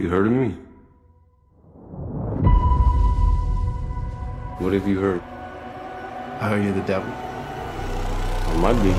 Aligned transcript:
You 0.00 0.08
heard 0.08 0.28
of 0.28 0.32
me? 0.32 0.56
What 4.58 4.72
have 4.72 4.88
you 4.88 4.98
heard? 4.98 5.20
I 6.40 6.48
heard 6.48 6.64
you're 6.64 6.72
the 6.72 6.80
devil. 6.88 7.12
I 7.12 8.56
might 8.56 8.82
be. 8.82 8.94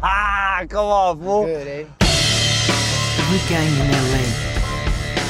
Ah, 0.00 0.64
come 0.68 0.86
on, 0.86 1.18
fool. 1.18 1.46
Good, 1.46 1.66
eh? 1.66 1.86
Every 3.18 3.48
gang 3.48 3.66
in 3.66 3.90
LA 3.90 4.22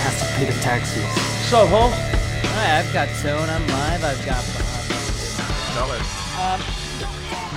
has 0.04 0.20
to 0.20 0.26
pay 0.36 0.44
the 0.44 0.60
taxes. 0.60 1.08
So, 1.48 1.66
Holmes? 1.66 1.94
Hi, 1.96 2.80
I've 2.80 2.92
got 2.92 3.08
Tone. 3.22 3.48
I'm 3.48 3.66
live. 3.66 4.04
I've 4.04 4.26
got 4.26 4.44
Bob. 5.74 6.60
Um, 6.60 6.75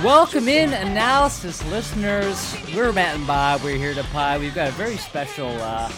welcome 0.02 0.48
in, 0.48 0.72
analysis 0.72 1.64
listeners. 1.70 2.56
We're 2.74 2.92
Matt 2.92 3.16
and 3.16 3.26
Bob. 3.26 3.62
We're 3.62 3.76
here 3.76 3.92
to 3.92 4.02
pie. 4.04 4.38
We've 4.38 4.54
got 4.54 4.68
a 4.68 4.72
very 4.72 4.96
special 4.96 5.50
uh, 5.60 5.92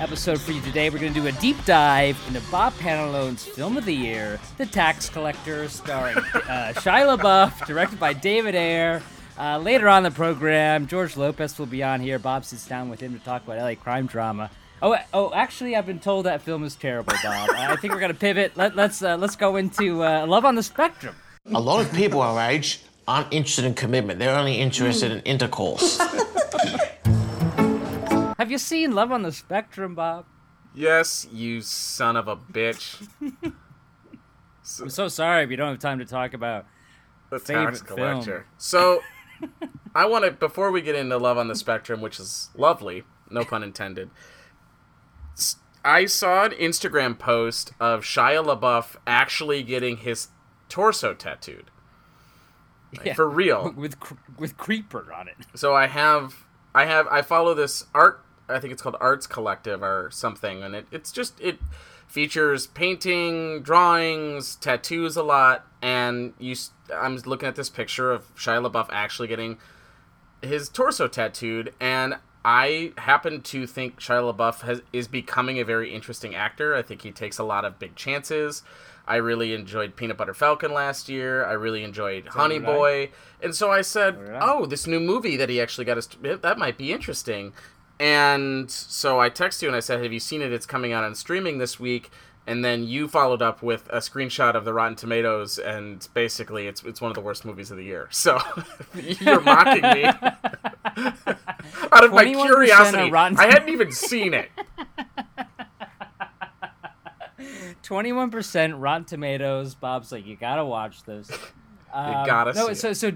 episode 0.00 0.40
for 0.40 0.52
you 0.52 0.62
today. 0.62 0.88
We're 0.88 0.98
going 0.98 1.12
to 1.12 1.20
do 1.20 1.26
a 1.26 1.32
deep 1.32 1.62
dive 1.66 2.18
into 2.28 2.40
Bob 2.50 2.72
Panalone's 2.74 3.44
film 3.44 3.76
of 3.76 3.84
the 3.84 3.94
year, 3.94 4.40
The 4.56 4.64
Tax 4.64 5.10
Collector, 5.10 5.68
starring 5.68 6.16
uh, 6.16 6.72
Shia 6.76 7.18
LaBeouf, 7.18 7.66
directed 7.66 8.00
by 8.00 8.14
David 8.14 8.54
Ayer. 8.54 9.02
Uh, 9.38 9.58
later 9.58 9.88
on 9.88 10.02
the 10.02 10.10
program, 10.10 10.86
George 10.86 11.16
Lopez 11.16 11.58
will 11.58 11.66
be 11.66 11.82
on 11.82 12.00
here. 12.00 12.18
Bob 12.18 12.44
sits 12.46 12.66
down 12.66 12.88
with 12.88 13.00
him 13.00 13.18
to 13.18 13.22
talk 13.22 13.44
about 13.44 13.58
LA 13.58 13.74
crime 13.74 14.06
drama. 14.06 14.50
Oh, 14.80 14.96
oh! 15.12 15.32
Actually, 15.34 15.76
I've 15.76 15.86
been 15.86 16.00
told 16.00 16.26
that 16.26 16.42
film 16.42 16.64
is 16.64 16.74
terrible, 16.74 17.12
Bob. 17.22 17.50
I 17.50 17.76
think 17.76 17.92
we're 17.92 18.00
gonna 18.00 18.14
pivot. 18.14 18.56
Let, 18.56 18.76
let's 18.76 19.02
uh, 19.02 19.16
let's 19.16 19.36
go 19.36 19.56
into 19.56 20.04
uh, 20.04 20.26
Love 20.26 20.44
on 20.44 20.54
the 20.54 20.62
Spectrum. 20.62 21.14
A 21.54 21.60
lot 21.60 21.80
of 21.80 21.92
people 21.94 22.20
our 22.20 22.38
age 22.50 22.80
aren't 23.06 23.32
interested 23.32 23.64
in 23.64 23.74
commitment. 23.74 24.18
They're 24.18 24.36
only 24.36 24.56
interested 24.56 25.12
in 25.12 25.20
intercourse. 25.20 25.98
Have 28.38 28.50
you 28.50 28.58
seen 28.58 28.94
Love 28.94 29.12
on 29.12 29.22
the 29.22 29.32
Spectrum, 29.32 29.94
Bob? 29.94 30.26
Yes, 30.74 31.26
you 31.32 31.62
son 31.62 32.16
of 32.16 32.28
a 32.28 32.36
bitch. 32.36 33.08
I'm 34.80 34.90
so 34.90 35.08
sorry 35.08 35.44
if 35.44 35.50
you 35.50 35.56
don't 35.56 35.70
have 35.70 35.78
time 35.78 35.98
to 36.00 36.04
talk 36.04 36.34
about. 36.34 36.66
The 37.30 37.38
Favorite 37.38 37.76
tax 37.76 37.82
collector. 37.82 38.32
film. 38.32 38.44
So, 38.58 39.02
I 39.94 40.06
want 40.06 40.24
to 40.24 40.32
before 40.32 40.70
we 40.70 40.82
get 40.82 40.94
into 40.94 41.16
Love 41.16 41.38
on 41.38 41.48
the 41.48 41.54
Spectrum, 41.54 42.00
which 42.00 42.20
is 42.20 42.50
lovely, 42.54 43.04
no 43.30 43.44
pun 43.44 43.62
intended. 43.62 44.10
I 45.84 46.06
saw 46.06 46.44
an 46.44 46.50
Instagram 46.52 47.18
post 47.18 47.72
of 47.78 48.02
Shia 48.02 48.44
LaBeouf 48.44 48.96
actually 49.06 49.62
getting 49.62 49.98
his 49.98 50.28
torso 50.68 51.14
tattooed. 51.14 51.70
Like, 52.96 53.06
Yeah. 53.06 53.14
For 53.14 53.28
real. 53.28 53.72
with 53.76 53.96
with 54.38 54.56
Creeper 54.56 55.12
on 55.12 55.28
it. 55.28 55.36
so 55.54 55.74
I 55.74 55.86
have 55.86 56.44
I 56.74 56.84
have 56.86 57.06
I 57.08 57.22
follow 57.22 57.54
this 57.54 57.84
art 57.94 58.22
I 58.48 58.60
think 58.60 58.72
it's 58.72 58.82
called 58.82 58.96
Arts 59.00 59.26
Collective 59.26 59.82
or 59.82 60.10
something 60.12 60.62
and 60.62 60.74
it, 60.74 60.86
it's 60.92 61.10
just 61.10 61.40
it 61.40 61.58
features 62.06 62.68
painting, 62.68 63.62
drawings, 63.62 64.54
tattoos 64.56 65.16
a 65.16 65.22
lot 65.22 65.66
and 65.82 66.32
you 66.38 66.54
I'm 66.94 67.16
looking 67.16 67.48
at 67.48 67.56
this 67.56 67.68
picture 67.68 68.12
of 68.12 68.32
Shia 68.36 68.70
LaBeouf 68.70 68.88
actually 68.90 69.28
getting 69.28 69.58
his 70.42 70.68
torso 70.68 71.08
tattooed 71.08 71.74
and 71.80 72.16
I 72.44 72.92
happen 72.98 73.42
to 73.42 73.66
think 73.66 73.98
Shia 73.98 74.32
LaBeouf 74.32 74.60
has, 74.60 74.80
is 74.92 75.08
becoming 75.08 75.58
a 75.58 75.64
very 75.64 75.92
interesting 75.92 76.36
actor. 76.36 76.76
I 76.76 76.82
think 76.82 77.02
he 77.02 77.10
takes 77.10 77.38
a 77.38 77.42
lot 77.42 77.64
of 77.64 77.80
big 77.80 77.96
chances. 77.96 78.62
I 79.06 79.16
really 79.16 79.54
enjoyed 79.54 79.94
Peanut 79.94 80.16
Butter 80.16 80.34
Falcon 80.34 80.72
last 80.72 81.08
year. 81.08 81.44
I 81.44 81.52
really 81.52 81.84
enjoyed 81.84 82.26
Honey. 82.26 82.58
Boy. 82.58 83.10
And 83.40 83.54
so 83.54 83.70
I 83.70 83.82
said, 83.82 84.16
oh, 84.16 84.24
did 84.24 84.34
I. 84.34 84.40
"Oh, 84.42 84.66
this 84.66 84.86
new 84.86 85.00
movie 85.00 85.36
that 85.36 85.48
he 85.48 85.60
actually 85.60 85.84
got 85.84 85.98
us 85.98 86.08
that 86.22 86.58
might 86.58 86.76
be 86.76 86.92
interesting." 86.92 87.52
And 87.98 88.70
so 88.70 89.20
I 89.20 89.30
texted 89.30 89.62
you 89.62 89.68
and 89.68 89.76
I 89.76 89.80
said, 89.80 90.02
"Have 90.02 90.12
you 90.12 90.20
seen 90.20 90.42
it? 90.42 90.52
It's 90.52 90.66
coming 90.66 90.92
out 90.92 91.04
on 91.04 91.14
streaming 91.14 91.58
this 91.58 91.78
week." 91.78 92.10
And 92.48 92.64
then 92.64 92.84
you 92.84 93.08
followed 93.08 93.42
up 93.42 93.60
with 93.60 93.88
a 93.88 93.98
screenshot 93.98 94.54
of 94.54 94.64
the 94.64 94.72
Rotten 94.72 94.94
Tomatoes, 94.94 95.58
and 95.58 96.06
basically, 96.14 96.68
it's 96.68 96.82
it's 96.84 97.00
one 97.00 97.10
of 97.10 97.16
the 97.16 97.20
worst 97.20 97.44
movies 97.44 97.72
of 97.72 97.76
the 97.76 97.84
year. 97.84 98.06
So 98.10 98.38
you're 98.94 99.40
mocking 99.40 99.82
me 99.82 100.04
out 100.04 102.04
of 102.04 102.12
my 102.12 102.24
21% 102.24 102.28
of 102.28 102.46
curiosity. 102.46 103.10
Rotten 103.10 103.38
I 103.38 103.46
hadn't 103.46 103.70
even 103.70 103.90
seen 103.90 104.34
it. 104.34 104.50
Twenty-one 107.86 108.30
percent 108.32 108.74
Rotten 108.74 109.04
Tomatoes. 109.04 109.76
Bob's 109.76 110.10
like, 110.10 110.26
you 110.26 110.34
gotta 110.34 110.64
watch 110.64 111.04
this. 111.04 111.30
Um, 111.94 112.26
gotta 112.26 112.52
no, 112.52 112.66
see 112.68 112.74
so 112.74 112.88
it. 112.88 112.94
so 112.96 113.12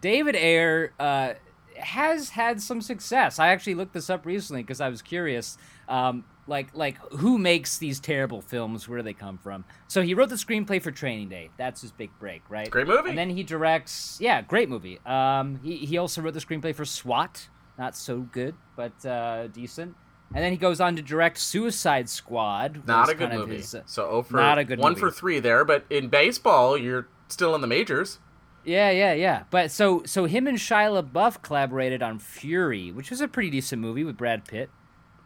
David 0.00 0.34
Ayer 0.34 0.94
uh, 0.98 1.34
has 1.78 2.30
had 2.30 2.62
some 2.62 2.80
success. 2.80 3.38
I 3.38 3.48
actually 3.48 3.74
looked 3.74 3.92
this 3.92 4.08
up 4.08 4.24
recently 4.24 4.62
because 4.62 4.80
I 4.80 4.88
was 4.88 5.02
curious. 5.02 5.58
Um, 5.86 6.24
like 6.46 6.68
like 6.74 6.96
who 7.12 7.36
makes 7.36 7.76
these 7.76 8.00
terrible 8.00 8.40
films? 8.40 8.88
Where 8.88 8.98
do 8.98 9.02
they 9.02 9.12
come 9.12 9.36
from? 9.36 9.66
So 9.86 10.00
he 10.00 10.14
wrote 10.14 10.30
the 10.30 10.36
screenplay 10.36 10.80
for 10.80 10.90
Training 10.90 11.28
Day. 11.28 11.50
That's 11.58 11.82
his 11.82 11.92
big 11.92 12.10
break, 12.18 12.40
right? 12.48 12.70
Great 12.70 12.86
movie. 12.86 13.10
And 13.10 13.18
then 13.18 13.28
he 13.28 13.42
directs. 13.42 14.16
Yeah, 14.18 14.40
great 14.40 14.70
movie. 14.70 14.98
Um, 15.04 15.60
he 15.62 15.76
he 15.76 15.98
also 15.98 16.22
wrote 16.22 16.32
the 16.32 16.40
screenplay 16.40 16.74
for 16.74 16.86
SWAT. 16.86 17.48
Not 17.78 17.94
so 17.94 18.20
good, 18.20 18.54
but 18.76 19.04
uh, 19.04 19.48
decent. 19.48 19.94
And 20.34 20.44
then 20.44 20.52
he 20.52 20.58
goes 20.58 20.80
on 20.80 20.96
to 20.96 21.02
direct 21.02 21.38
Suicide 21.38 22.08
Squad. 22.08 22.86
Not 22.86 23.08
a 23.08 23.14
good 23.14 23.30
kind 23.30 23.40
movie. 23.40 23.56
his, 23.56 23.74
uh, 23.74 23.82
so 23.86 24.06
oh 24.08 24.22
for 24.22 24.36
not 24.36 24.58
a 24.58 24.64
good 24.64 24.78
one 24.78 24.92
movie. 24.92 25.00
for 25.00 25.10
three 25.10 25.38
there. 25.40 25.64
But 25.64 25.86
in 25.88 26.08
baseball, 26.08 26.76
you're 26.76 27.08
still 27.28 27.54
in 27.54 27.60
the 27.60 27.66
majors. 27.66 28.18
Yeah, 28.64 28.90
yeah, 28.90 29.12
yeah. 29.12 29.44
But 29.50 29.70
so 29.70 30.02
so 30.04 30.24
him 30.24 30.46
and 30.46 30.58
Shia 30.58 31.02
LaBeouf 31.02 31.42
collaborated 31.42 32.02
on 32.02 32.18
Fury, 32.18 32.90
which 32.90 33.10
was 33.10 33.20
a 33.20 33.28
pretty 33.28 33.50
decent 33.50 33.80
movie 33.80 34.04
with 34.04 34.16
Brad 34.16 34.44
Pitt. 34.44 34.68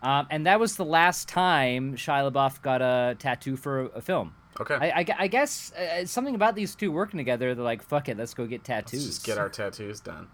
Um, 0.02 0.26
and 0.30 0.46
that 0.46 0.60
was 0.60 0.76
the 0.76 0.84
last 0.84 1.28
time 1.28 1.96
Shia 1.96 2.30
LaBeouf 2.30 2.62
got 2.62 2.82
a 2.82 3.16
tattoo 3.18 3.56
for 3.56 3.80
a, 3.80 3.86
a 3.86 4.00
film. 4.00 4.34
Okay. 4.60 4.74
I, 4.74 5.00
I, 5.00 5.06
I 5.20 5.26
guess 5.26 5.72
uh, 5.72 6.04
something 6.04 6.34
about 6.34 6.54
these 6.54 6.74
two 6.74 6.92
working 6.92 7.18
together. 7.18 7.54
They're 7.54 7.64
like, 7.64 7.82
fuck 7.82 8.08
it, 8.08 8.18
let's 8.18 8.34
go 8.34 8.46
get 8.46 8.64
tattoos. 8.64 9.04
Let's 9.04 9.16
just 9.16 9.26
get 9.26 9.38
our 9.38 9.48
tattoos 9.48 10.00
done. 10.00 10.28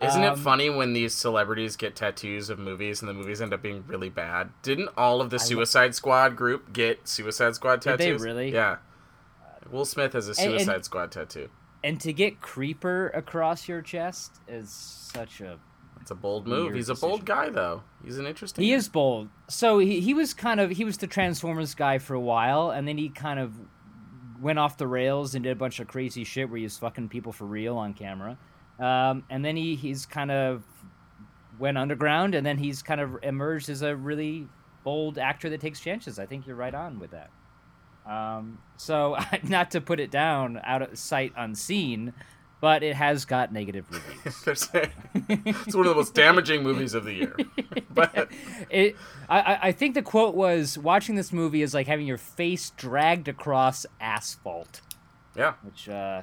Isn't 0.00 0.22
it 0.24 0.28
Um, 0.28 0.36
funny 0.38 0.68
when 0.70 0.92
these 0.92 1.14
celebrities 1.14 1.76
get 1.76 1.94
tattoos 1.96 2.50
of 2.50 2.58
movies 2.58 3.00
and 3.00 3.08
the 3.08 3.14
movies 3.14 3.40
end 3.40 3.54
up 3.54 3.62
being 3.62 3.84
really 3.86 4.08
bad? 4.10 4.50
Didn't 4.62 4.90
all 4.96 5.20
of 5.20 5.30
the 5.30 5.38
Suicide 5.38 5.94
Squad 5.94 6.36
group 6.36 6.72
get 6.72 7.06
Suicide 7.08 7.54
Squad 7.54 7.80
Did 7.80 7.98
they 7.98 8.12
really? 8.12 8.52
Yeah. 8.52 8.76
Will 9.70 9.84
Smith 9.84 10.12
has 10.12 10.28
a 10.28 10.32
And- 10.32 10.52
and- 10.52 10.60
Suicide 10.60 10.84
Squad 10.84 11.10
tattoo. 11.12 11.48
and 11.82 12.00
to 12.00 12.12
get 12.12 12.40
Creeper 12.40 13.08
across 13.14 13.68
your 13.68 13.80
chest 13.82 14.40
is 14.48 14.70
such 14.70 15.40
a 15.40 15.58
It's 16.00 16.10
a 16.10 16.14
bold 16.14 16.46
move. 16.46 16.74
He's 16.74 16.90
a 16.90 16.94
bold 16.94 17.24
guy, 17.24 17.48
though. 17.48 17.82
He's 18.04 18.18
an 18.18 18.26
interesting. 18.26 18.62
He 18.64 18.70
guy. 18.72 18.76
is 18.76 18.88
bold. 18.90 19.28
So 19.48 19.78
he, 19.78 20.00
he 20.00 20.12
was 20.12 20.34
kind 20.34 20.60
of 20.60 20.70
he 20.72 20.84
was 20.84 20.98
the 20.98 21.06
Transformers 21.06 21.74
guy 21.74 21.96
for 21.98 22.12
a 22.14 22.20
while, 22.20 22.70
and 22.70 22.86
then 22.86 22.98
he 22.98 23.08
kind 23.08 23.38
of 23.40 23.52
went 24.40 24.58
off 24.58 24.76
the 24.76 24.86
rails 24.86 25.34
and 25.34 25.44
did 25.44 25.52
a 25.52 25.56
bunch 25.56 25.80
of 25.80 25.86
crazy 25.88 26.24
shit 26.24 26.50
where 26.50 26.58
he 26.58 26.64
was 26.64 26.76
fucking 26.76 27.08
people 27.08 27.32
for 27.32 27.46
real 27.46 27.76
on 27.78 27.94
camera. 27.94 28.36
Um, 28.78 29.24
and 29.30 29.44
then 29.44 29.56
he 29.56 29.76
he's 29.76 30.06
kind 30.06 30.30
of 30.30 30.64
went 31.58 31.78
underground, 31.78 32.34
and 32.34 32.44
then 32.44 32.58
he's 32.58 32.82
kind 32.82 33.00
of 33.00 33.16
emerged 33.22 33.68
as 33.68 33.82
a 33.82 33.94
really 33.94 34.48
bold 34.82 35.18
actor 35.18 35.48
that 35.50 35.60
takes 35.60 35.80
chances. 35.80 36.18
I 36.18 36.26
think 36.26 36.46
you're 36.46 36.56
right 36.56 36.74
on 36.74 36.98
with 36.98 37.12
that. 37.12 37.30
Um, 38.10 38.58
so 38.76 39.16
not 39.44 39.70
to 39.72 39.80
put 39.80 40.00
it 40.00 40.10
down 40.10 40.60
out 40.64 40.82
of 40.82 40.98
sight 40.98 41.32
unseen, 41.36 42.12
but 42.60 42.82
it 42.82 42.96
has 42.96 43.24
got 43.24 43.52
negative 43.52 43.86
reviews. 43.90 44.68
It's 45.28 45.74
one 45.74 45.86
of 45.86 45.90
the 45.90 45.94
most 45.94 46.14
damaging 46.14 46.62
movies 46.62 46.94
of 46.94 47.04
the 47.04 47.12
year. 47.14 47.36
But 47.94 48.28
it 48.70 48.96
I, 49.28 49.40
I- 49.40 49.58
I 49.68 49.72
think 49.72 49.94
the 49.94 50.02
quote 50.02 50.34
was 50.34 50.76
watching 50.76 51.14
this 51.14 51.32
movie 51.32 51.62
is 51.62 51.72
like 51.74 51.86
having 51.86 52.06
your 52.08 52.18
face 52.18 52.70
dragged 52.70 53.28
across 53.28 53.86
asphalt 54.00 54.80
yeah, 55.36 55.54
which 55.62 55.88
uh 55.88 56.22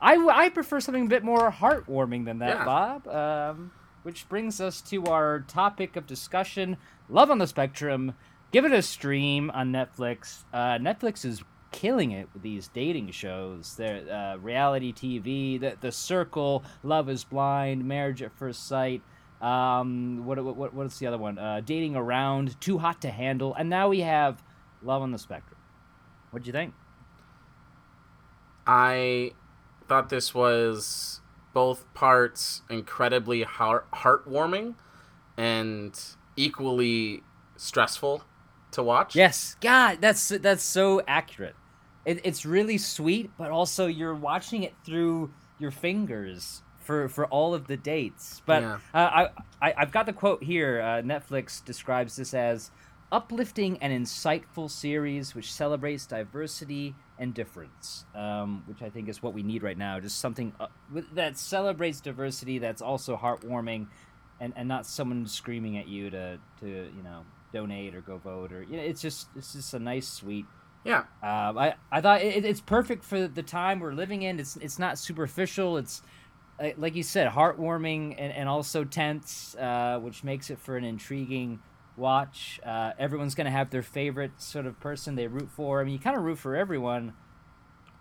i, 0.00 0.12
w- 0.14 0.30
I 0.30 0.48
prefer 0.48 0.80
something 0.80 1.06
a 1.06 1.08
bit 1.08 1.24
more 1.24 1.50
heartwarming 1.50 2.24
than 2.24 2.38
that 2.40 2.58
Yeah. 2.58 2.64
bob 2.64 3.08
um 3.08 3.72
which 4.04 4.28
brings 4.28 4.60
us 4.60 4.80
to 4.82 5.04
our 5.06 5.40
topic 5.40 5.96
of 5.96 6.06
discussion 6.06 6.76
love 7.10 7.30
on 7.30 7.38
the 7.38 7.46
spectrum. 7.46 8.14
Give 8.52 8.64
it 8.64 8.72
a 8.72 8.80
stream 8.80 9.50
on 9.50 9.72
netflix. 9.72 10.44
Uh 10.52 10.78
netflix 10.78 11.24
is 11.24 11.42
killing 11.72 12.12
it 12.12 12.28
with 12.32 12.42
these 12.42 12.68
dating 12.68 13.10
shows. 13.10 13.76
Their 13.76 14.10
uh, 14.10 14.36
reality 14.38 14.92
tv 14.94 15.60
the, 15.60 15.76
the 15.80 15.92
circle 15.92 16.64
love 16.82 17.10
is 17.10 17.24
blind 17.24 17.84
marriage 17.84 18.22
at 18.22 18.32
first 18.32 18.66
sight 18.66 19.02
um 19.42 20.24
what 20.24 20.42
what 20.42 20.56
what 20.56 20.72
what's 20.74 20.98
the 20.98 21.06
other 21.08 21.18
one? 21.18 21.36
Uh 21.38 21.60
dating 21.62 21.94
around 21.96 22.58
too 22.60 22.78
hot 22.78 23.02
to 23.02 23.10
handle 23.10 23.54
and 23.54 23.68
now 23.68 23.88
we 23.88 24.00
have 24.00 24.42
love 24.82 25.02
on 25.02 25.10
the 25.10 25.18
spectrum. 25.18 25.58
What'd 26.30 26.46
you 26.46 26.52
think? 26.52 26.72
I 28.66 29.32
thought 29.88 30.08
this 30.10 30.34
was 30.34 31.20
both 31.54 31.92
parts 31.94 32.62
incredibly 32.70 33.42
heart 33.42 33.90
heartwarming 33.92 34.74
and 35.36 35.98
equally 36.36 37.22
stressful 37.56 38.22
to 38.72 38.82
watch. 38.82 39.16
Yes, 39.16 39.56
God, 39.60 39.98
that's 40.00 40.28
that's 40.28 40.62
so 40.62 41.02
accurate. 41.08 41.54
It, 42.04 42.20
it's 42.24 42.44
really 42.46 42.78
sweet, 42.78 43.30
but 43.36 43.50
also 43.50 43.86
you're 43.86 44.14
watching 44.14 44.62
it 44.62 44.74
through 44.84 45.32
your 45.58 45.70
fingers 45.70 46.62
for 46.78 47.08
for 47.08 47.26
all 47.26 47.54
of 47.54 47.66
the 47.66 47.76
dates. 47.76 48.42
But 48.46 48.62
Yeah. 48.62 48.78
uh, 48.94 49.28
I, 49.60 49.68
I 49.68 49.74
I've 49.78 49.92
got 49.92 50.06
the 50.06 50.12
quote 50.12 50.42
here. 50.42 50.80
Uh, 50.80 51.02
Netflix 51.02 51.64
describes 51.64 52.16
this 52.16 52.34
as 52.34 52.70
uplifting 53.10 53.78
and 53.82 53.92
insightful 53.92 54.70
series 54.70 55.34
which 55.34 55.52
celebrates 55.52 56.06
diversity 56.06 56.94
and 57.18 57.34
difference, 57.34 58.04
um, 58.14 58.62
which 58.66 58.82
I 58.82 58.90
think 58.90 59.08
is 59.08 59.22
what 59.22 59.34
we 59.34 59.42
need 59.42 59.62
right 59.62 59.78
now. 59.78 59.98
Just 60.00 60.20
something 60.20 60.52
uh, 60.60 60.66
that 61.14 61.38
celebrates 61.38 62.00
diversity 62.00 62.58
that's 62.58 62.82
also 62.82 63.16
heartwarming, 63.16 63.88
and, 64.40 64.52
and 64.56 64.68
not 64.68 64.86
someone 64.86 65.26
screaming 65.26 65.78
at 65.78 65.88
you 65.88 66.10
to 66.10 66.38
to 66.60 66.66
you 66.66 67.02
know 67.02 67.24
donate 67.52 67.94
or 67.94 68.02
go 68.02 68.18
vote 68.18 68.52
or 68.52 68.62
you 68.62 68.76
know 68.76 68.82
it's 68.82 69.00
just 69.00 69.28
it's 69.34 69.54
just 69.54 69.72
a 69.72 69.78
nice 69.78 70.06
sweet 70.06 70.44
Yeah. 70.84 71.04
um, 71.22 71.56
I 71.58 71.74
I 71.90 72.00
thought 72.02 72.20
it, 72.22 72.44
it's 72.44 72.60
perfect 72.60 73.04
for 73.04 73.26
the 73.26 73.42
time 73.42 73.80
we're 73.80 73.94
living 73.94 74.22
in. 74.22 74.38
It's 74.38 74.56
it's 74.56 74.78
not 74.78 74.98
superficial. 74.98 75.78
It's 75.78 76.02
uh, 76.62 76.70
like 76.76 76.94
you 76.94 77.02
said, 77.02 77.30
heartwarming 77.30 78.16
and, 78.18 78.32
and 78.32 78.48
also 78.48 78.84
tense, 78.84 79.54
uh, 79.56 79.98
which 80.02 80.24
makes 80.24 80.50
it 80.50 80.58
for 80.58 80.76
an 80.76 80.84
intriguing 80.84 81.60
watch. 81.98 82.60
Uh, 82.64 82.92
everyone's 82.98 83.34
gonna 83.34 83.50
have 83.50 83.70
their 83.70 83.82
favorite 83.82 84.40
sort 84.40 84.66
of 84.66 84.78
person 84.80 85.14
they 85.16 85.26
root 85.26 85.50
for. 85.50 85.80
I 85.80 85.84
mean, 85.84 85.92
you 85.94 85.98
kind 85.98 86.16
of 86.16 86.22
root 86.22 86.38
for 86.38 86.56
everyone. 86.56 87.12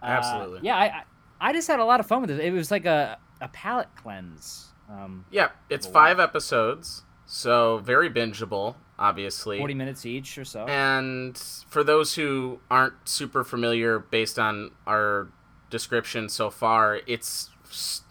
Uh, 0.01 0.05
Absolutely. 0.05 0.59
yeah, 0.63 0.75
I, 0.77 0.85
I 0.85 1.03
I 1.39 1.53
just 1.53 1.67
had 1.67 1.79
a 1.79 1.85
lot 1.85 1.99
of 1.99 2.05
fun 2.07 2.21
with 2.21 2.31
it. 2.31 2.39
It 2.39 2.53
was 2.53 2.71
like 2.71 2.85
a 2.85 3.17
a 3.41 3.47
palate 3.49 3.89
cleanse. 3.95 4.69
Um, 4.89 5.25
Yeah. 5.31 5.49
It's 5.69 5.85
five 5.85 6.19
episodes, 6.19 7.03
so 7.25 7.79
very 7.79 8.09
bingeable, 8.09 8.75
obviously. 8.97 9.57
Forty 9.59 9.73
minutes 9.73 10.05
each 10.05 10.37
or 10.37 10.45
so. 10.45 10.65
And 10.65 11.37
for 11.67 11.83
those 11.83 12.15
who 12.15 12.59
aren't 12.71 13.07
super 13.07 13.43
familiar, 13.43 13.99
based 13.99 14.39
on 14.39 14.71
our 14.87 15.27
description 15.69 16.29
so 16.29 16.49
far, 16.49 17.01
it's 17.05 17.49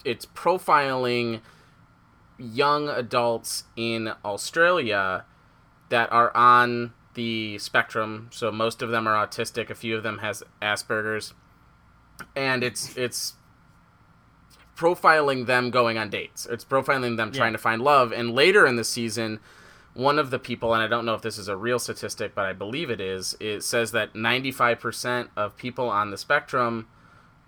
it's 0.05 0.27
profiling 0.27 1.41
young 2.39 2.89
adults 2.89 3.65
in 3.77 4.13
Australia 4.25 5.25
that 5.89 6.11
are 6.13 6.35
on 6.37 6.93
the 7.15 7.59
spectrum. 7.59 8.29
So 8.33 8.53
most 8.53 8.83
of 8.83 8.91
them 8.91 9.07
are 9.07 9.27
autistic. 9.27 9.71
A 9.71 9.75
few 9.75 9.97
of 9.97 10.03
them 10.03 10.19
has 10.19 10.43
Asperger's, 10.63 11.35
and 12.35 12.63
it's 12.63 12.97
it's 12.97 13.35
profiling 14.77 15.47
them 15.47 15.71
going 15.71 15.99
on 15.99 16.11
dates. 16.11 16.47
It's 16.47 16.65
profiling 16.65 17.17
them 17.17 17.33
trying 17.33 17.53
to 17.53 17.59
find 17.59 17.81
love. 17.83 18.13
And 18.13 18.33
later 18.33 18.67
in 18.67 18.77
the 18.77 18.85
season, 18.85 19.41
one 19.95 20.19
of 20.19 20.31
the 20.31 20.39
people, 20.39 20.75
and 20.75 20.83
I 20.83 20.87
don't 20.87 21.07
know 21.07 21.15
if 21.15 21.23
this 21.23 21.39
is 21.39 21.49
a 21.49 21.57
real 21.57 21.79
statistic, 21.79 22.35
but 22.35 22.45
I 22.45 22.53
believe 22.53 22.91
it 22.91 23.01
is, 23.01 23.35
it 23.41 23.63
says 23.63 23.93
that 23.93 24.13
95% 24.13 25.31
of 25.35 25.57
people 25.57 25.89
on 25.89 26.11
the 26.11 26.19
spectrum 26.19 26.87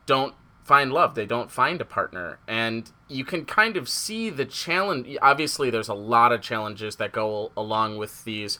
don't 0.06 0.35
find 0.69 0.93
love. 0.93 1.15
They 1.15 1.26
don't 1.26 1.50
find 1.50 1.81
a 1.81 1.85
partner. 1.85 2.38
And 2.47 2.91
you 3.09 3.25
can 3.25 3.44
kind 3.44 3.76
of 3.76 3.88
see 3.88 4.31
the 4.31 4.44
challenge. 4.44 5.17
Obviously, 5.23 5.70
there's 5.70 5.88
a 5.88 5.94
lot 5.94 6.31
of 6.32 6.43
challenges 6.43 6.97
that 6.97 7.11
go 7.11 7.50
along 7.56 7.97
with 7.99 8.25
these 8.25 8.59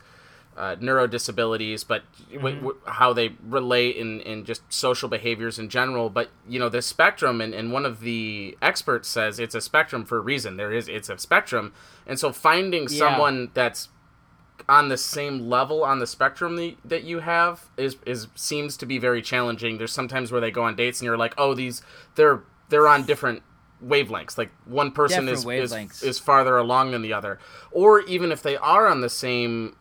uh, 0.57 0.75
neurodisabilities, 0.77 1.87
but 1.87 2.03
w- 2.35 2.57
w- 2.57 2.77
how 2.87 3.13
they 3.13 3.29
relate 3.45 3.95
in, 3.97 4.21
in 4.23 4.45
just 4.45 4.63
social 4.69 5.09
behaviors 5.09 5.59
in 5.59 5.69
general. 5.69 6.11
But 6.11 6.31
you 6.49 6.59
know, 6.59 6.69
the 6.69 6.83
spectrum, 6.83 7.41
and, 7.41 7.55
and 7.55 7.73
one 7.73 7.87
of 7.87 8.01
the 8.01 8.57
experts 8.61 9.07
says 9.09 9.39
it's 9.39 9.55
a 9.55 9.61
spectrum 9.61 10.05
for 10.05 10.17
a 10.19 10.21
reason. 10.21 10.57
There 10.57 10.73
is 10.73 10.89
it's 10.89 11.09
a 11.09 11.19
spectrum, 11.19 11.73
and 12.07 12.19
so 12.19 12.33
finding 12.33 12.85
Yeah. 12.91 12.99
someone 12.99 13.51
that's 13.55 13.89
on 14.69 14.89
the 14.89 14.97
same 14.97 15.49
level 15.49 15.85
on 15.85 15.99
the 15.99 16.07
spectrum 16.07 16.57
that, 16.57 16.77
that 16.85 17.05
you 17.05 17.21
have 17.21 17.69
is 17.77 17.97
is 18.07 18.29
seems 18.35 18.77
to 18.79 18.87
be 18.87 18.99
very 18.99 19.23
challenging. 19.23 19.79
There's 19.79 19.93
sometimes 19.93 20.33
where 20.33 20.41
they 20.41 20.51
go 20.51 20.63
on 20.65 20.77
dates 20.77 21.01
and 21.01 21.07
you're 21.07 21.17
like, 21.19 21.35
oh, 21.39 21.55
these 21.55 21.83
they're 22.15 22.43
they're 22.69 22.89
on 22.89 23.05
different 23.05 23.43
wavelengths. 23.85 24.37
Like 24.37 24.51
one 24.65 24.91
person 24.93 25.29
is, 25.29 25.45
Different 25.45 25.63
is 25.65 25.73
wavelengths. 25.73 26.03
is 26.05 26.19
farther 26.19 26.57
along 26.57 26.91
than 26.91 27.03
the 27.03 27.13
other, 27.13 27.39
or 27.71 28.01
even 28.01 28.33
if 28.33 28.43
they 28.43 28.57
are 28.57 28.87
on 28.87 29.01
the 29.01 29.09
same 29.11 29.77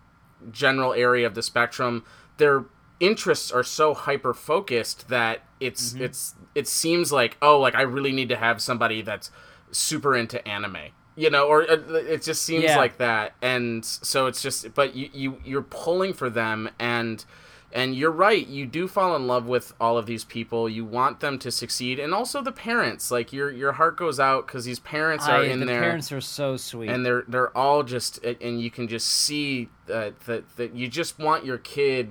general 0.52 0.94
area 0.94 1.26
of 1.26 1.34
the 1.36 1.42
spectrum, 1.42 2.06
their 2.38 2.66
interests 3.00 3.52
are 3.52 3.64
so 3.64 3.94
hyper 3.94 4.34
focused 4.34 5.10
that 5.10 5.42
it's 5.60 5.94
Mm-hmm. 5.94 6.04
it's 6.04 6.36
it 6.56 6.68
seems 6.68 7.12
like 7.12 7.38
oh 7.42 7.60
like 7.60 7.76
I 7.76 7.82
really 7.82 8.12
need 8.12 8.30
to 8.30 8.36
have 8.38 8.62
somebody 8.62 9.02
that's 9.02 9.32
super 9.72 10.16
into 10.16 10.46
anime. 10.48 10.78
You 11.18 11.30
know, 11.32 11.48
or 11.48 11.64
uh, 11.70 11.78
it 11.94 12.22
just 12.22 12.44
seems 12.44 12.64
Yeah. 12.66 12.78
like 12.78 12.98
that, 13.00 13.34
and 13.42 13.84
so 13.84 14.28
it's 14.28 14.42
just. 14.42 14.74
But 14.76 14.96
you 14.96 15.10
you 15.14 15.42
you're 15.44 15.64
pulling 15.64 16.14
for 16.14 16.30
them, 16.30 16.70
and 16.78 17.26
and 17.74 17.96
you're 17.96 18.12
right. 18.12 18.46
You 18.48 18.68
do 18.68 18.88
fall 18.88 19.16
in 19.16 19.26
love 19.26 19.48
with 19.48 19.74
all 19.82 19.98
of 19.98 20.06
these 20.06 20.24
people. 20.24 20.70
You 20.70 20.86
want 20.86 21.20
them 21.20 21.40
to 21.40 21.50
succeed, 21.52 21.98
and 22.00 22.14
also 22.14 22.44
the 22.44 22.52
parents. 22.52 23.10
Like 23.10 23.34
your 23.34 23.50
your 23.52 23.72
heart 23.74 23.98
goes 23.98 24.20
out 24.20 24.46
because 24.46 24.64
these 24.64 24.78
parents 24.80 25.28
are 25.28 25.38
I- 25.42 25.46
in 25.46 25.60
the 25.60 25.66
there 25.66 25.82
parents 25.82 26.12
are 26.12 26.22
so 26.22 26.56
sweet. 26.56 26.90
and 26.90 27.04
they're 27.04 27.24
they're 27.28 27.56
all 27.58 27.82
just 27.82 28.24
and 28.24 28.62
you 28.62 28.70
can 28.70 28.88
just 28.88 29.08
see 29.08 29.70
that 29.88 30.20
that, 30.28 30.56
that 30.58 30.76
you 30.76 30.88
just 30.88 31.18
want 31.18 31.46
your 31.46 31.58
kid 31.58 32.10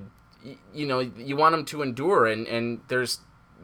you 0.74 0.84
know 0.86 0.98
you 0.98 1.36
want 1.36 1.52
them 1.52 1.64
to 1.66 1.82
endure 1.82 2.26
and 2.26 2.46
and 2.48 2.80
there's 2.88 3.20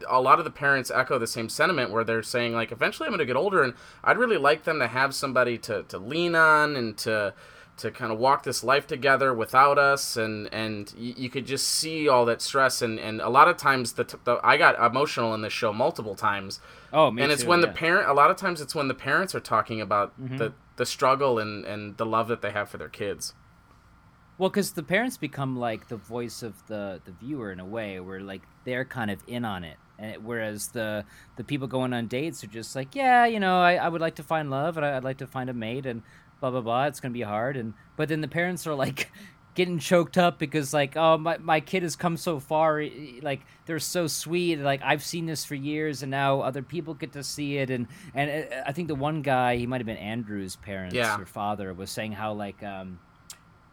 a 0.07 0.21
lot 0.21 0.39
of 0.39 0.45
the 0.45 0.51
parents 0.51 0.91
echo 0.93 1.19
the 1.19 1.27
same 1.27 1.49
sentiment 1.49 1.91
where 1.91 2.03
they're 2.03 2.23
saying 2.23 2.53
like 2.53 2.71
eventually 2.71 3.07
I'm 3.07 3.11
going 3.11 3.19
to 3.19 3.25
get 3.25 3.35
older 3.35 3.63
and 3.63 3.73
I'd 4.03 4.17
really 4.17 4.37
like 4.37 4.63
them 4.63 4.79
to 4.79 4.87
have 4.87 5.13
somebody 5.15 5.57
to 5.59 5.83
to 5.83 5.97
lean 5.97 6.35
on 6.35 6.75
and 6.75 6.97
to 6.99 7.33
to 7.75 7.89
kind 7.89 8.11
of 8.11 8.19
walk 8.19 8.43
this 8.43 8.63
life 8.63 8.85
together 8.85 9.33
without 9.33 9.77
us 9.79 10.15
and 10.17 10.51
and 10.53 10.93
you, 10.97 11.13
you 11.17 11.29
could 11.29 11.45
just 11.47 11.67
see 11.67 12.07
all 12.07 12.25
that 12.25 12.41
stress 12.41 12.81
and 12.81 12.99
and 12.99 13.21
a 13.21 13.29
lot 13.29 13.47
of 13.47 13.57
times 13.57 13.93
the, 13.93 14.03
t- 14.03 14.17
the 14.25 14.39
I 14.43 14.57
got 14.57 14.79
emotional 14.83 15.33
in 15.33 15.41
this 15.41 15.53
show 15.53 15.73
multiple 15.73 16.15
times 16.15 16.59
oh, 16.91 17.09
me 17.11 17.23
and 17.23 17.31
it's 17.31 17.43
too, 17.43 17.49
when 17.49 17.59
yeah. 17.59 17.65
Mm-hmm. 17.67 17.73
the 17.73 17.79
parent 17.79 18.09
a 18.09 18.13
lot 18.13 18.29
of 18.29 18.37
times 18.37 18.61
it's 18.61 18.75
when 18.75 18.87
the 18.87 18.93
parents 18.93 19.33
are 19.33 19.39
talking 19.39 19.81
about 19.81 20.13
the 20.17 20.53
the 20.75 20.85
struggle 20.85 21.39
and 21.39 21.65
and 21.65 21.97
the 21.97 22.05
love 22.05 22.27
that 22.27 22.41
they 22.41 22.51
have 22.51 22.69
for 22.69 22.77
their 22.77 22.89
kids 22.89 23.33
Well, 24.37 24.49
because 24.49 24.73
the 24.73 24.83
parents 24.83 25.17
become 25.17 25.55
like 25.57 25.87
the 25.87 25.97
voice 25.97 26.43
of 26.43 26.65
the 26.67 27.01
the 27.05 27.11
viewer 27.11 27.51
in 27.51 27.59
a 27.59 27.65
way, 27.65 27.99
where 27.99 28.19
like 28.19 28.41
they're 28.65 28.85
kind 28.85 29.11
of 29.11 29.23
in 29.27 29.45
on 29.45 29.63
it, 29.63 29.77
and 30.03 30.13
it, 30.15 30.21
whereas 30.21 30.67
the 30.69 31.05
the 31.37 31.43
people 31.43 31.67
going 31.67 31.93
on 31.93 32.07
dates 32.07 32.43
are 32.43 32.47
just 32.47 32.75
like, 32.75 32.93
yeah, 32.95 33.25
you 33.25 33.39
know, 33.39 33.61
I, 33.61 33.75
I 33.75 33.87
would 33.87 34.01
like 34.01 34.15
to 34.15 34.23
find 34.23 34.51
love, 34.51 34.77
and 34.77 34.85
I, 34.85 34.97
I'd 34.97 35.03
like 35.03 35.17
to 35.19 35.27
find 35.27 35.49
a 35.49 35.53
mate, 35.53 35.85
and 35.85 36.03
blah 36.39 36.51
blah 36.51 36.61
blah. 36.61 36.85
It's 36.85 36.99
gonna 36.99 37.13
be 37.13 37.21
hard, 37.21 37.55
and 37.57 37.73
but 37.95 38.09
then 38.09 38.21
the 38.21 38.27
parents 38.27 38.67
are 38.67 38.75
like 38.75 39.11
getting 39.55 39.77
choked 39.79 40.17
up 40.17 40.39
because 40.39 40.73
like, 40.73 40.97
oh 40.97 41.17
my 41.17 41.37
my 41.37 41.59
kid 41.59 41.83
has 41.83 41.95
come 41.95 42.17
so 42.17 42.39
far, 42.39 42.83
like 43.21 43.41
they're 43.65 43.79
so 43.79 44.07
sweet, 44.07 44.59
like 44.59 44.81
I've 44.83 45.03
seen 45.03 45.25
this 45.25 45.45
for 45.45 45.55
years, 45.55 46.01
and 46.03 46.11
now 46.11 46.41
other 46.41 46.63
people 46.63 46.93
get 46.95 47.13
to 47.13 47.23
see 47.23 47.57
it, 47.57 47.69
and 47.69 47.87
and 48.13 48.51
uh, 48.51 48.55
I 48.65 48.71
think 48.73 48.87
the 48.89 48.95
one 48.95 49.21
guy, 49.21 49.55
he 49.57 49.65
might 49.67 49.79
have 49.79 49.87
been 49.87 49.97
Andrew's 49.97 50.55
parents 50.57 50.95
Yeah. 50.95 51.19
or 51.19 51.25
father, 51.25 51.73
was 51.73 51.89
saying 51.91 52.11
how 52.13 52.33
like 52.33 52.61
um 52.63 52.99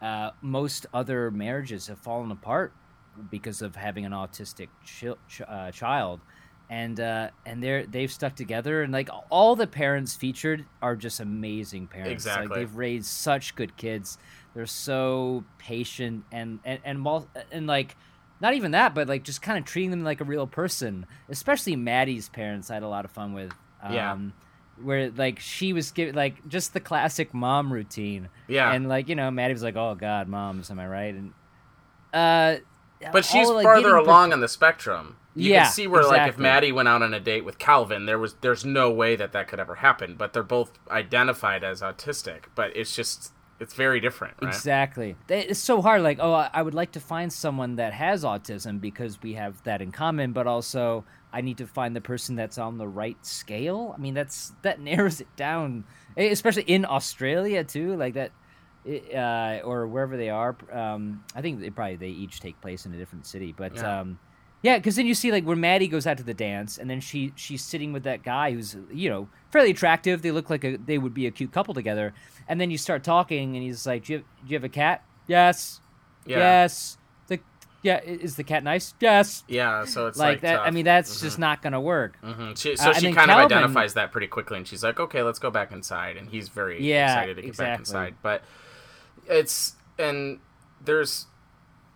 uh, 0.01 0.31
most 0.41 0.87
other 0.95 1.29
marriages 1.29 1.85
have 1.87 1.99
fallen 1.99 2.31
apart 2.31 2.73
because 3.29 3.61
of 3.61 3.75
having 3.75 4.05
an 4.05 4.11
autistic 4.11 4.67
ch- 4.85 5.41
uh, 5.47 5.71
child, 5.71 6.21
and 6.69 6.99
uh, 6.99 7.29
and 7.45 7.61
they're 7.63 7.85
they've 7.85 8.11
stuck 8.11 8.35
together, 8.35 8.81
and 8.83 8.91
like 8.93 9.09
all 9.29 9.55
the 9.55 9.67
parents 9.67 10.15
featured 10.15 10.65
are 10.81 10.95
just 10.95 11.19
amazing 11.19 11.87
parents. 11.87 12.07
Like 12.25 12.37
Exactly. 12.37 12.59
they've 12.59 12.75
raised 12.75 13.07
such 13.07 13.55
good 13.55 13.75
kids. 13.77 14.17
They're 14.53 14.65
so 14.65 15.43
patient 15.57 16.23
and 16.31 16.59
and 16.65 16.79
and, 16.83 16.99
mul- 16.99 17.29
and 17.51 17.67
like. 17.67 17.95
Not 18.39 18.55
even 18.55 18.71
that, 18.71 18.95
but 18.95 19.07
like 19.07 19.21
just 19.21 19.43
kind 19.43 19.59
of 19.59 19.65
treating 19.65 19.91
them 19.91 20.03
like 20.03 20.19
a 20.19 20.23
real 20.23 20.47
person. 20.47 21.05
Especially 21.29 21.75
Maddie's 21.75 22.27
parents, 22.27 22.71
I 22.71 22.73
had 22.73 22.81
a 22.81 22.87
lot 22.87 23.05
of 23.05 23.11
fun 23.11 23.33
with. 23.33 23.51
Um, 23.83 23.93
Yeah. 23.93 24.17
Where 24.83 25.11
like 25.11 25.39
she 25.39 25.73
was 25.73 25.91
giving 25.91 26.15
like 26.15 26.47
just 26.47 26.73
the 26.73 26.79
classic 26.79 27.35
mom 27.35 27.71
routine. 27.71 28.29
Yeah. 28.47 28.73
And 28.73 28.89
like 28.89 29.09
you 29.09 29.15
know, 29.15 29.29
Maddie 29.29 29.53
was 29.53 29.61
like, 29.61 29.75
"Oh 29.75 29.93
God, 29.93 30.27
moms, 30.27 30.71
am 30.71 30.79
I 30.79 30.87
right?" 30.87 31.13
And 31.13 31.33
uh, 32.15 32.55
but 33.11 33.25
she's 33.25 33.47
all, 33.47 33.55
like, 33.55 33.63
farther 33.63 33.81
getting 33.81 33.91
per- 33.91 33.97
along 34.09 34.33
on 34.33 34.39
the 34.41 34.47
spectrum 34.47 35.17
you 35.35 35.51
Yeah, 35.51 35.63
can 35.63 35.71
see 35.71 35.87
where 35.87 36.03
like 36.05 36.27
if 36.27 36.37
maddie 36.37 36.71
went 36.71 36.87
out 36.89 37.01
on 37.01 37.13
a 37.13 37.19
date 37.19 37.45
with 37.45 37.57
calvin 37.57 38.05
there 38.05 38.19
was 38.19 38.35
there's 38.41 38.65
no 38.65 38.91
way 38.91 39.15
that 39.15 39.31
that 39.31 39.47
could 39.47 39.59
ever 39.59 39.75
happen 39.75 40.15
but 40.15 40.33
they're 40.33 40.43
both 40.43 40.71
identified 40.89 41.63
as 41.63 41.81
autistic 41.81 42.45
but 42.55 42.75
it's 42.75 42.95
just 42.95 43.31
it's 43.59 43.73
very 43.75 43.99
different 43.99 44.33
right 44.41 44.47
Exactly. 44.49 45.15
It's 45.29 45.59
so 45.59 45.81
hard. 45.83 46.01
Like, 46.01 46.17
oh, 46.19 46.33
I 46.33 46.61
would 46.61 46.73
like 46.73 46.93
to 46.93 46.99
find 46.99 47.31
someone 47.31 47.75
that 47.75 47.93
has 47.93 48.23
autism 48.23 48.81
because 48.81 49.21
we 49.21 49.33
have 49.35 49.61
that 49.63 49.81
in 49.83 49.91
common, 49.91 50.33
but 50.33 50.47
also 50.47 51.05
I 51.31 51.41
need 51.41 51.59
to 51.59 51.67
find 51.67 51.95
the 51.95 52.01
person 52.01 52.35
that's 52.35 52.57
on 52.57 52.77
the 52.79 52.87
right 52.87 53.23
scale. 53.23 53.93
I 53.95 54.01
mean, 54.01 54.15
that's 54.15 54.53
that 54.63 54.79
narrows 54.89 55.21
it 55.21 55.27
down, 55.35 55.85
especially 56.17 56.63
in 56.63 56.85
Australia 56.85 57.63
too. 57.63 57.95
Like 57.95 58.15
that, 58.15 58.31
uh, 58.87 59.59
or 59.63 59.87
wherever 59.87 60.17
they 60.17 60.29
are. 60.29 60.55
Um, 60.71 61.23
I 61.35 61.41
think 61.41 61.59
they 61.61 61.69
probably 61.69 61.95
they 61.97 62.09
each 62.09 62.39
take 62.39 62.59
place 62.61 62.85
in 62.85 62.93
a 62.93 62.97
different 62.97 63.25
city, 63.25 63.53
but. 63.55 63.75
Yeah. 63.75 63.99
Um, 64.01 64.19
yeah, 64.63 64.77
because 64.77 64.95
then 64.95 65.07
you 65.07 65.15
see 65.15 65.31
like 65.31 65.43
where 65.43 65.55
Maddie 65.55 65.87
goes 65.87 66.05
out 66.05 66.17
to 66.19 66.23
the 66.23 66.35
dance, 66.35 66.77
and 66.77 66.87
then 66.87 66.99
she 67.01 67.33
she's 67.35 67.63
sitting 67.63 67.93
with 67.93 68.03
that 68.03 68.21
guy 68.21 68.51
who's 68.51 68.77
you 68.93 69.09
know 69.09 69.27
fairly 69.49 69.71
attractive. 69.71 70.21
They 70.21 70.29
look 70.29 70.51
like 70.51 70.63
a 70.63 70.77
they 70.77 70.99
would 70.99 71.15
be 71.15 71.25
a 71.25 71.31
cute 71.31 71.51
couple 71.51 71.73
together. 71.73 72.13
And 72.47 72.61
then 72.61 72.69
you 72.69 72.77
start 72.77 73.03
talking, 73.03 73.55
and 73.55 73.63
he's 73.63 73.87
like, 73.87 74.03
"Do 74.05 74.13
you 74.13 74.17
have, 74.19 74.25
do 74.43 74.49
you 74.51 74.55
have 74.57 74.63
a 74.63 74.69
cat? 74.69 75.03
Yes, 75.25 75.81
Yeah. 76.27 76.37
yes." 76.37 76.99
The 77.25 77.39
Yeah, 77.81 78.01
is 78.03 78.35
the 78.35 78.43
cat 78.43 78.63
nice? 78.63 78.93
Yes. 78.99 79.43
Yeah, 79.47 79.83
so 79.85 80.05
it's 80.05 80.19
Like, 80.19 80.27
like, 80.29 80.41
that. 80.41 80.59
I 80.59 80.69
mean, 80.69 80.85
that's 80.85 81.19
just 81.21 81.39
not 81.39 81.63
gonna 81.63 81.81
work. 81.81 82.17
Mhm. 82.23 82.55
She, 82.55 82.73
Uh, 82.73 82.75
so 82.75 82.89
and 82.91 82.97
she 82.97 83.05
kind 83.13 83.31
Calvin- 83.31 83.45
of 83.45 83.51
identifies 83.51 83.95
that 83.95 84.11
pretty 84.11 84.27
quickly, 84.27 84.57
and 84.57 84.67
she's 84.67 84.83
like, 84.83 84.99
"Okay, 84.99 85.23
let's 85.23 85.39
go 85.39 85.49
back 85.49 85.71
inside." 85.71 86.17
And 86.17 86.29
he's 86.29 86.49
very 86.49 86.79
Yeah, 86.87 87.07
excited 87.15 87.37
to 87.37 87.41
get 87.41 87.57
back 87.57 87.79
inside. 87.79 88.13
But 88.21 88.43
it's 89.31 89.75
and 89.97 90.39
there's 90.83 91.25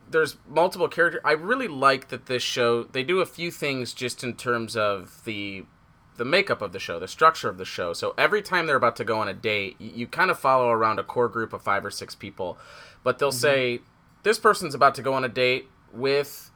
there's 0.10 0.38
multiple 0.48 0.88
character. 0.88 1.20
I 1.24 1.34
really 1.34 1.68
like 1.68 2.08
that 2.08 2.26
this 2.26 2.42
show 2.42 2.84
they 2.84 3.04
do 3.04 3.20
a 3.20 3.26
few 3.26 3.52
things 3.52 3.94
just 3.94 4.24
in 4.24 4.36
terms 4.36 4.76
of 4.76 5.22
the 5.26 5.66
the 6.18 6.26
makeup 6.26 6.62
of 6.62 6.72
the 6.72 6.80
show, 6.80 6.98
the 6.98 7.08
structure 7.08 7.50
of 7.50 7.58
the 7.58 7.66
show. 7.66 7.92
So 7.92 8.14
every 8.18 8.42
time 8.42 8.68
they're 8.68 8.78
about 8.78 8.96
to 8.98 9.04
go 9.04 9.20
on 9.20 9.28
a 9.28 9.34
date, 9.34 9.76
you, 9.80 9.92
you 9.94 10.08
kind 10.08 10.32
of 10.32 10.40
follow 10.40 10.70
around 10.70 10.98
a 10.98 11.04
core 11.04 11.28
group 11.28 11.52
of 11.52 11.62
five 11.62 11.84
or 11.86 11.92
six 11.92 12.16
people, 12.16 12.58
but 13.04 13.20
they'll 13.20 13.34
say 13.34 13.82
this 14.24 14.40
person's 14.40 14.74
about 14.74 14.96
to 14.96 15.02
go 15.02 15.14
on 15.14 15.26
a 15.26 15.30
date 15.30 15.68
with 15.92 16.52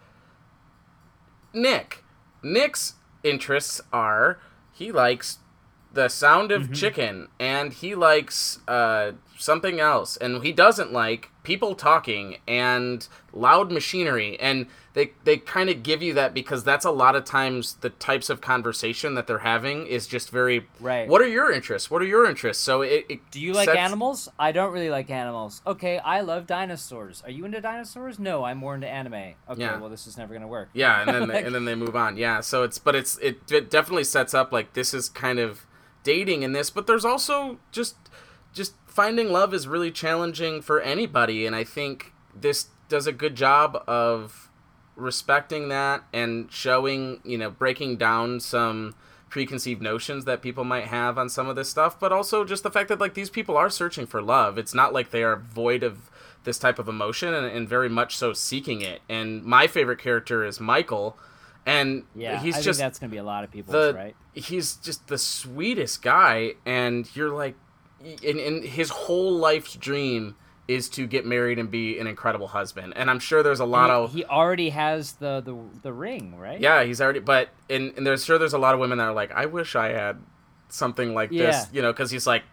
Nick. 1.53 2.03
Nick's 2.41 2.95
interests 3.21 3.81
are 3.91 4.39
he 4.71 4.93
likes 4.93 5.39
the 5.91 6.07
sound 6.07 6.51
of 6.51 6.71
chicken 6.73 7.27
and 7.39 7.73
he 7.73 7.95
likes 7.95 8.59
uh, 8.67 9.11
something 9.41 9.79
else 9.79 10.17
and 10.17 10.43
he 10.43 10.51
doesn't 10.51 10.91
like 10.91 11.29
people 11.43 11.73
talking 11.73 12.37
and 12.47 13.07
loud 13.31 13.71
machinery 13.71 14.37
and 14.39 14.65
they 14.95 15.11
they 15.23 15.37
kind 15.37 15.69
of 15.69 15.81
give 15.81 16.01
you 16.03 16.13
that 16.13 16.33
because 16.33 16.61
that's 16.65 16.83
a 16.83 16.91
lot 16.91 17.15
of 17.15 17.23
times 17.23 17.75
the 17.75 17.89
types 17.89 18.29
of 18.29 18.41
conversation 18.41 19.15
that 19.15 19.27
they're 19.27 19.39
having 19.39 19.87
is 19.87 20.07
just 20.07 20.29
very 20.29 20.67
Right. 20.81 21.07
what 21.07 21.21
are 21.21 21.27
your 21.27 21.51
interests 21.53 21.89
what 21.89 22.01
are 22.01 22.05
your 22.05 22.25
interests 22.25 22.61
so 22.61 22.81
it, 22.81 23.05
it 23.07 23.31
Do 23.31 23.39
you 23.39 23.53
like 23.53 23.67
sets- 23.69 23.77
animals? 23.79 24.27
I 24.37 24.51
don't 24.51 24.73
really 24.73 24.89
like 24.89 25.09
animals. 25.09 25.61
Okay, 25.65 25.99
I 25.99 26.19
love 26.19 26.45
dinosaurs. 26.45 27.23
Are 27.25 27.31
you 27.31 27.45
into 27.45 27.61
dinosaurs? 27.61 28.19
No, 28.19 28.43
I'm 28.43 28.57
more 28.57 28.75
into 28.75 28.87
anime. 28.89 29.13
Okay, 29.13 29.61
Yeah. 29.61 29.79
well 29.79 29.89
this 29.89 30.05
is 30.05 30.17
never 30.17 30.33
gonna 30.33 30.47
work. 30.49 30.67
Yeah, 30.73 31.01
and 31.01 31.09
then 31.15 31.27
they, 31.31 31.43
and 31.45 31.55
then 31.55 31.63
they 31.63 31.75
move 31.75 31.95
on. 31.95 32.17
Yeah, 32.17 32.41
so 32.41 32.63
it's 32.63 32.77
but 32.77 32.93
it's 32.93 33.17
it, 33.19 33.49
it 33.49 33.69
definitely 33.71 34.03
sets 34.03 34.33
up 34.33 34.51
like 34.51 34.73
this 34.73 34.93
is 34.93 35.07
kind 35.07 35.39
of 35.39 35.65
dating 36.03 36.43
in 36.43 36.51
this, 36.51 36.69
but 36.69 36.87
there's 36.87 37.05
also 37.05 37.57
just 37.71 37.95
just 38.53 38.73
finding 38.85 39.31
love 39.31 39.53
is 39.53 39.67
really 39.67 39.91
challenging 39.91 40.61
for 40.61 40.81
anybody, 40.81 41.45
and 41.45 41.55
I 41.55 41.63
think 41.63 42.13
this 42.35 42.67
does 42.89 43.07
a 43.07 43.11
good 43.11 43.35
job 43.35 43.81
of 43.87 44.49
respecting 44.95 45.69
that 45.69 46.03
and 46.11 46.51
showing 46.51 47.21
you 47.23 47.37
know 47.37 47.49
breaking 47.49 47.95
down 47.95 48.39
some 48.39 48.93
preconceived 49.29 49.81
notions 49.81 50.25
that 50.25 50.41
people 50.41 50.63
might 50.63 50.85
have 50.85 51.17
on 51.17 51.29
some 51.29 51.47
of 51.47 51.55
this 51.55 51.69
stuff 51.69 51.97
but 51.97 52.11
also 52.11 52.43
just 52.43 52.63
the 52.63 52.71
fact 52.71 52.89
that 52.89 52.99
like 52.99 53.13
these 53.13 53.29
people 53.29 53.55
are 53.55 53.69
searching 53.69 54.05
for 54.05 54.21
love 54.21 54.57
it's 54.57 54.73
not 54.73 54.91
like 54.91 55.11
they 55.11 55.23
are 55.23 55.37
void 55.37 55.83
of 55.83 56.11
this 56.43 56.59
type 56.59 56.79
of 56.79 56.89
emotion 56.89 57.33
and, 57.33 57.45
and 57.45 57.69
very 57.69 57.87
much 57.87 58.17
so 58.17 58.33
seeking 58.33 58.81
it 58.81 58.99
and 59.07 59.41
my 59.45 59.67
favorite 59.67 59.99
character 59.99 60.43
is 60.43 60.59
michael 60.59 61.17
and 61.65 62.03
Yeah, 62.15 62.39
he's 62.41 62.55
I 62.55 62.61
just 62.61 62.79
think 62.79 62.87
that's 62.87 62.99
gonna 62.99 63.11
be 63.11 63.17
a 63.17 63.23
lot 63.23 63.43
of 63.43 63.51
people, 63.51 63.93
right. 63.93 64.15
he's 64.33 64.75
just 64.77 65.07
the 65.07 65.17
sweetest 65.17 66.01
guy 66.01 66.53
and 66.65 67.07
you're 67.15 67.29
like 67.29 67.55
and, 68.03 68.39
and 68.39 68.63
his 68.63 68.89
whole 68.89 69.33
life's 69.33 69.75
dream 69.75 70.35
is 70.67 70.87
to 70.89 71.07
get 71.07 71.25
married 71.25 71.57
and 71.57 71.71
be 71.71 71.97
an 71.99 72.05
incredible 72.05 72.47
husband 72.47 72.93
and 72.95 73.09
i'm 73.09 73.17
sure 73.19 73.41
there's 73.41 73.59
a 73.59 73.65
lot 73.65 73.89
of 73.89 74.11
He, 74.13 74.19
he 74.19 74.25
already 74.25 74.69
has 74.69 75.13
the, 75.13 75.41
the 75.41 75.57
the 75.81 75.91
ring, 75.91 76.37
right? 76.37 76.59
yeah, 76.59 76.83
he's 76.83 77.01
already. 77.01 77.19
But 77.19 77.49
and, 77.69 77.91
and 77.97 78.05
there's 78.05 78.23
sure 78.23 78.37
there's 78.37 78.53
a 78.53 78.59
lot 78.59 78.73
of 78.75 78.79
women 78.79 78.99
that 78.99 79.05
are 79.05 79.13
like, 79.13 79.31
I 79.31 79.47
wish 79.47 79.75
I 79.75 79.89
had 79.89 80.17
something 80.69 81.13
like 81.15 81.31
Yeah. 81.31 81.47
this, 81.47 81.67
you 81.73 81.81
know, 81.81 81.91
because 81.91 82.11
he's 82.11 82.27
like, 82.27 82.43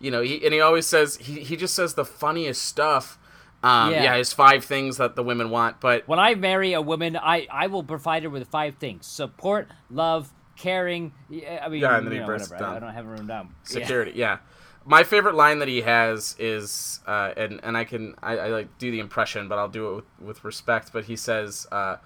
you 0.00 0.10
know, 0.10 0.22
he 0.22 0.44
and 0.44 0.52
he 0.52 0.60
always 0.60 0.86
says 0.86 1.16
he 1.16 1.40
he 1.40 1.56
just 1.56 1.74
says 1.74 1.94
the 1.94 2.04
funniest 2.04 2.62
stuff. 2.64 3.18
Um, 3.62 3.92
Yeah. 3.92 4.02
yeah. 4.04 4.16
his 4.16 4.32
five 4.32 4.64
things 4.64 4.96
that 4.96 5.14
the 5.14 5.22
women 5.22 5.48
want, 5.50 5.80
but 5.80 6.08
When 6.08 6.18
I 6.18 6.34
marry 6.34 6.72
a 6.72 6.82
woman, 6.82 7.16
I, 7.16 7.46
I 7.48 7.68
will 7.68 7.84
provide 7.84 8.24
her 8.24 8.30
with 8.30 8.48
five 8.48 8.74
things: 8.78 9.06
support, 9.06 9.68
love, 9.88 10.32
caring. 10.56 11.12
yeah, 11.30 11.62
I 11.64 11.68
mean, 11.68 11.80
Yeah, 11.80 11.96
and 11.98 12.06
then 12.06 12.12
he 12.14 12.18
know, 12.18 12.26
bursts 12.26 12.50
whatever. 12.50 12.64
I, 12.64 12.74
down. 12.74 12.76
I 12.82 12.86
don't 12.86 12.94
have 12.94 13.06
it 13.06 13.08
written 13.10 13.26
down. 13.28 13.46
Yeah. 13.46 13.68
security. 13.80 14.12
Yeah. 14.16 14.38
My 14.84 15.04
favorite 15.04 15.34
line 15.34 15.60
that 15.60 15.68
he 15.68 15.82
has 15.82 16.34
is, 16.38 17.00
uh, 17.06 17.32
and 17.36 17.60
and 17.62 17.76
I 17.76 17.84
can 17.84 18.14
I, 18.22 18.36
I 18.38 18.48
like 18.48 18.78
do 18.78 18.90
the 18.90 19.00
impression, 19.00 19.48
but 19.48 19.58
I'll 19.58 19.68
do 19.68 19.88
it 19.88 19.94
with, 19.94 20.04
with 20.20 20.44
respect. 20.44 20.92
But 20.92 21.04
he 21.04 21.16
says, 21.16 21.66
uh, 21.70 21.96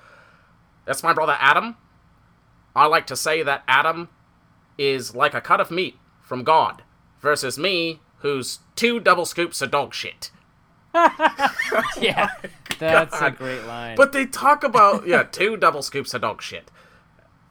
"That's 0.85 1.02
my 1.02 1.12
brother 1.12 1.37
Adam. 1.40 1.76
I 2.75 2.87
like 2.87 3.06
to 3.06 3.16
say 3.16 3.42
that 3.42 3.62
Adam 3.66 4.11
is 4.76 5.14
like 5.14 5.33
a 5.33 5.40
cut 5.40 5.61
of 5.61 5.71
meat 5.71 5.97
from 6.21 6.45
God, 6.45 6.83
versus 7.21 7.59
me, 7.59 8.00
who's 8.18 8.59
two 8.75 9.00
double 9.00 9.25
scoops 9.25 9.62
of 9.62 9.71
dog 9.71 9.95
shit." 9.95 10.30
yeah, 12.00 12.28
that's 12.78 13.21
a 13.21 13.30
great 13.30 13.64
line. 13.64 13.97
But 13.97 14.12
they 14.12 14.26
talk 14.26 14.64
about 14.64 15.06
yeah, 15.06 15.23
two 15.23 15.56
double 15.56 15.83
scoops 15.83 16.14
of 16.14 16.23
dog 16.23 16.42
shit. 16.42 16.71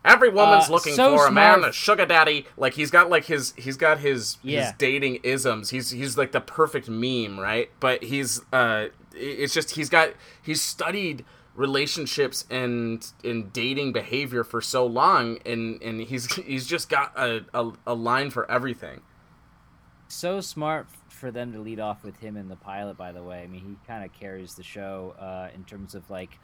Every 0.06 0.30
woman's 0.30 0.70
Uh, 0.70 0.74
looking 0.74 0.94
so 0.94 1.18
for 1.18 1.28
a 1.28 1.32
man, 1.32 1.64
a 1.64 1.72
sugar 1.74 2.06
daddy. 2.06 2.46
Like 2.56 2.76
he's 2.76 2.92
got 2.92 3.10
like 3.10 3.26
his 3.26 3.54
he's 3.58 3.76
got 3.76 4.00
his 4.00 4.38
Yeah. 4.44 4.66
his 4.68 4.74
dating 4.78 5.20
isms. 5.24 5.72
He's 5.72 5.90
he's 5.90 6.18
like 6.18 6.32
the 6.32 6.40
perfect 6.42 6.88
meme, 6.88 7.40
right? 7.40 7.70
But 7.80 8.04
he's 8.04 8.42
uh, 8.54 8.88
it's 9.14 9.54
just 9.54 9.72
he's 9.72 9.90
got 9.90 10.12
he's 10.44 10.62
studied 10.62 11.26
relationships 11.56 12.46
and 12.50 13.06
and 13.24 13.52
dating 13.52 13.94
behavior 13.94 14.44
for 14.44 14.62
so 14.62 14.86
long, 14.86 15.40
and 15.46 15.82
and 15.82 16.02
he's 16.02 16.34
he's 16.36 16.68
just 16.68 16.88
got 16.90 17.12
a 17.18 17.44
a, 17.54 17.72
a 17.88 17.94
line 17.96 18.30
for 18.30 18.50
everything. 18.52 19.02
so 20.08 20.40
smart 20.40 20.88
for 21.10 21.32
them 21.32 21.52
to 21.54 21.60
lead 21.60 21.80
off 21.80 22.04
with 22.04 22.18
him 22.20 22.38
in 22.38 22.48
the 22.50 22.56
pilot. 22.56 22.96
By 22.98 23.12
the 23.12 23.24
way, 23.24 23.42
I 23.42 23.48
mean 23.48 23.62
he 23.62 23.76
kind 23.88 24.04
of 24.06 24.14
carries 24.14 24.54
the 24.56 24.64
show 24.64 25.16
uh, 25.20 25.50
in 25.56 25.64
terms 25.64 25.96
of 25.96 26.08
like 26.10 26.38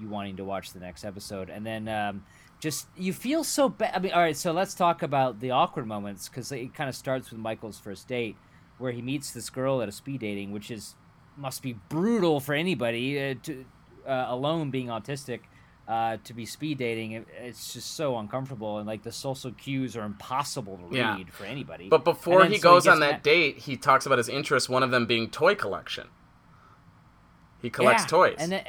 you 0.00 0.08
wanting 0.08 0.36
to 0.36 0.44
watch 0.44 0.72
the 0.72 0.80
next 0.80 1.04
episode, 1.04 1.50
and 1.50 1.66
then 1.66 1.88
um, 1.88 2.24
just 2.62 2.86
you 2.96 3.12
feel 3.12 3.42
so 3.42 3.68
bad. 3.68 3.90
I 3.92 3.98
mean, 3.98 4.12
all 4.12 4.20
right, 4.20 4.36
so 4.36 4.52
let's 4.52 4.72
talk 4.72 5.02
about 5.02 5.40
the 5.40 5.50
awkward 5.50 5.86
moments 5.86 6.28
because 6.28 6.52
it 6.52 6.72
kind 6.74 6.88
of 6.88 6.94
starts 6.94 7.30
with 7.32 7.40
Michael's 7.40 7.78
first 7.80 8.06
date, 8.06 8.36
where 8.78 8.92
he 8.92 9.02
meets 9.02 9.32
this 9.32 9.50
girl 9.50 9.82
at 9.82 9.88
a 9.88 9.92
speed 9.92 10.20
dating, 10.20 10.52
which 10.52 10.70
is 10.70 10.94
must 11.36 11.60
be 11.60 11.72
brutal 11.88 12.38
for 12.38 12.54
anybody 12.54 13.18
uh, 13.20 13.34
to 13.42 13.64
uh, 14.06 14.26
alone 14.28 14.70
being 14.70 14.86
autistic. 14.86 15.40
Uh, 15.88 16.16
to 16.22 16.32
be 16.32 16.46
speed 16.46 16.78
dating, 16.78 17.10
it, 17.10 17.26
it's 17.42 17.72
just 17.72 17.96
so 17.96 18.16
uncomfortable, 18.16 18.78
and 18.78 18.86
like 18.86 19.02
the 19.02 19.10
social 19.10 19.50
cues 19.50 19.96
are 19.96 20.04
impossible 20.04 20.76
to 20.78 20.84
read 20.84 20.96
Yeah. 20.98 21.18
for 21.32 21.44
anybody. 21.44 21.88
But 21.88 22.04
before 22.04 22.42
then 22.42 22.52
he 22.52 22.58
so 22.58 22.62
goes 22.62 22.84
gets 22.84 22.92
on 22.94 23.00
that 23.00 23.24
date, 23.24 23.58
he 23.58 23.76
talks 23.76 24.06
about 24.06 24.18
his 24.18 24.28
interests. 24.28 24.68
One 24.68 24.84
of 24.84 24.92
them 24.92 25.06
being 25.06 25.28
toy 25.28 25.56
collection. 25.56 26.06
He 27.60 27.68
collects 27.68 28.04
Yeah, 28.04 28.06
toys. 28.06 28.36
and 28.38 28.52
then 28.52 28.64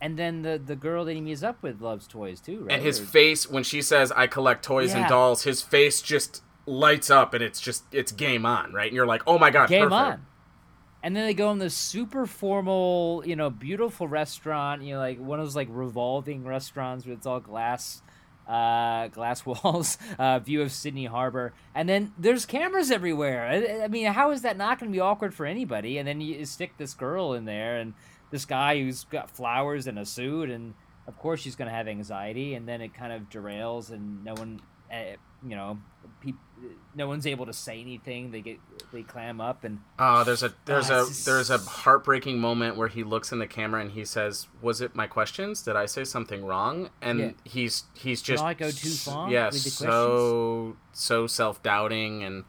and 0.00 0.18
then 0.18 0.42
the 0.42 0.60
the 0.62 0.76
girl 0.76 1.04
that 1.04 1.14
he 1.14 1.20
meets 1.20 1.42
up 1.42 1.62
with 1.62 1.80
loves 1.80 2.06
toys 2.06 2.40
too, 2.40 2.60
right? 2.64 2.74
and 2.74 2.82
his 2.82 3.00
Or- 3.00 3.04
face 3.04 3.48
when 3.50 3.62
she 3.62 3.80
says 3.82 4.12
i 4.12 4.26
collect 4.26 4.64
toys 4.64 4.92
and 4.94 5.08
dolls 5.08 5.42
his 5.44 5.62
face 5.62 6.02
just 6.02 6.42
lights 6.66 7.10
up 7.10 7.32
and 7.34 7.42
it's 7.42 7.60
just 7.60 7.84
it's 7.92 8.12
game 8.12 8.44
on 8.44 8.72
right 8.72 8.88
and 8.88 8.94
you're 8.96 9.06
like 9.06 9.22
oh 9.26 9.38
my 9.38 9.50
god 9.50 9.68
game 9.68 9.88
perfect. 9.88 9.94
on. 9.94 10.26
And 11.02 11.14
then 11.14 11.24
they 11.24 11.34
go 11.34 11.52
in 11.52 11.58
this 11.58 11.74
super 11.74 12.26
formal, 12.26 13.22
you 13.24 13.36
know, 13.36 13.48
beautiful 13.48 14.08
restaurant. 14.08 14.82
You 14.82 14.94
know, 14.94 14.98
like 15.00 15.20
one 15.20 15.38
of 15.38 15.46
those 15.46 15.54
like 15.54 15.68
revolving 15.70 16.44
restaurants 16.44 17.06
with 17.06 17.18
it's 17.18 17.26
all 17.26 17.38
glass, 17.38 18.02
uh, 18.48 19.06
glass 19.08 19.46
walls, 19.46 19.98
uh, 20.18 20.40
view 20.40 20.62
of 20.62 20.72
Sydney 20.72 21.04
Harbor, 21.04 21.52
and 21.76 21.88
then 21.88 22.12
there's 22.18 22.44
cameras 22.44 22.90
everywhere. 22.90 23.46
I, 23.46 23.84
I 23.84 23.88
mean, 23.88 24.06
how 24.12 24.32
is 24.32 24.42
that 24.42 24.56
not 24.56 24.80
going 24.80 24.90
to 24.90 24.96
be 24.96 24.98
awkward 25.00 25.32
for 25.32 25.46
anybody? 25.46 25.98
And 25.98 26.08
then 26.08 26.20
you 26.20 26.44
stick 26.44 26.76
this 26.76 26.92
girl 26.94 27.34
in 27.34 27.44
there, 27.44 27.76
and 27.76 27.94
this 28.36 28.44
guy 28.44 28.78
who's 28.78 29.04
got 29.04 29.30
flowers 29.30 29.86
and 29.86 29.98
a 29.98 30.04
suit, 30.04 30.50
and 30.50 30.74
of 31.06 31.16
course 31.18 31.40
she's 31.40 31.56
going 31.56 31.68
to 31.70 31.74
have 31.74 31.88
anxiety, 31.88 32.54
and 32.54 32.68
then 32.68 32.80
it 32.80 32.92
kind 32.94 33.12
of 33.12 33.22
derails, 33.30 33.90
and 33.90 34.22
no 34.24 34.34
one, 34.34 34.60
uh, 34.92 35.16
you 35.46 35.56
know, 35.56 35.78
no 36.94 37.06
one's 37.08 37.26
able 37.26 37.46
to 37.46 37.52
say 37.52 37.80
anything. 37.80 38.30
They 38.30 38.40
get 38.40 38.58
they 38.92 39.02
clam 39.02 39.40
up, 39.40 39.64
and 39.64 39.80
oh 39.98 40.24
there's 40.24 40.42
a 40.42 40.52
there's 40.64 40.90
Ah, 40.90 41.02
a 41.02 41.24
there's 41.24 41.50
a 41.50 41.58
heartbreaking 41.58 42.38
moment 42.40 42.76
where 42.76 42.88
he 42.88 43.02
looks 43.04 43.32
in 43.32 43.38
the 43.38 43.46
camera 43.46 43.80
and 43.80 43.90
he 43.92 44.04
says 44.04 44.48
was 44.62 44.80
it 44.80 44.94
my 44.94 45.06
questions 45.06 45.62
did 45.62 45.76
i 45.76 45.84
say 45.86 46.04
something 46.04 46.44
wrong 46.44 46.88
and 47.02 47.18
Yeah. 47.20 47.30
he's 47.44 47.84
he's 47.94 48.22
just 48.22 48.42
I 48.42 48.54
go 48.54 48.70
too 48.70 48.90
far 48.90 49.30
yeah 49.30 49.46
with 49.46 49.64
the 49.64 49.70
so 49.70 50.76
so 50.92 51.26
self-doubting 51.26 52.22
and 52.24 52.44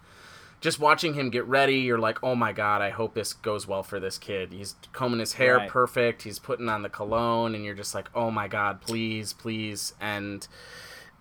just 0.67 0.79
watching 0.79 1.13
him 1.13 1.29
get 1.29 1.45
ready 1.45 1.77
you're 1.77 1.97
like 1.97 2.21
oh 2.23 2.35
my 2.35 2.51
god 2.51 2.81
i 2.81 2.89
hope 2.89 3.13
this 3.13 3.31
goes 3.31 3.65
well 3.65 3.83
for 3.83 4.01
this 4.01 4.17
kid 4.17 4.51
he's 4.51 4.75
combing 4.91 5.21
his 5.21 5.33
hair 5.33 5.55
Right. 5.57 5.69
perfect 5.69 6.23
he's 6.23 6.39
putting 6.39 6.67
on 6.67 6.81
the 6.81 6.89
cologne 6.89 7.55
and 7.55 7.63
you're 7.63 7.73
just 7.73 7.95
like 7.95 8.09
oh 8.13 8.29
my 8.31 8.49
god 8.49 8.81
please 8.81 9.31
please 9.31 9.93
and 10.01 10.45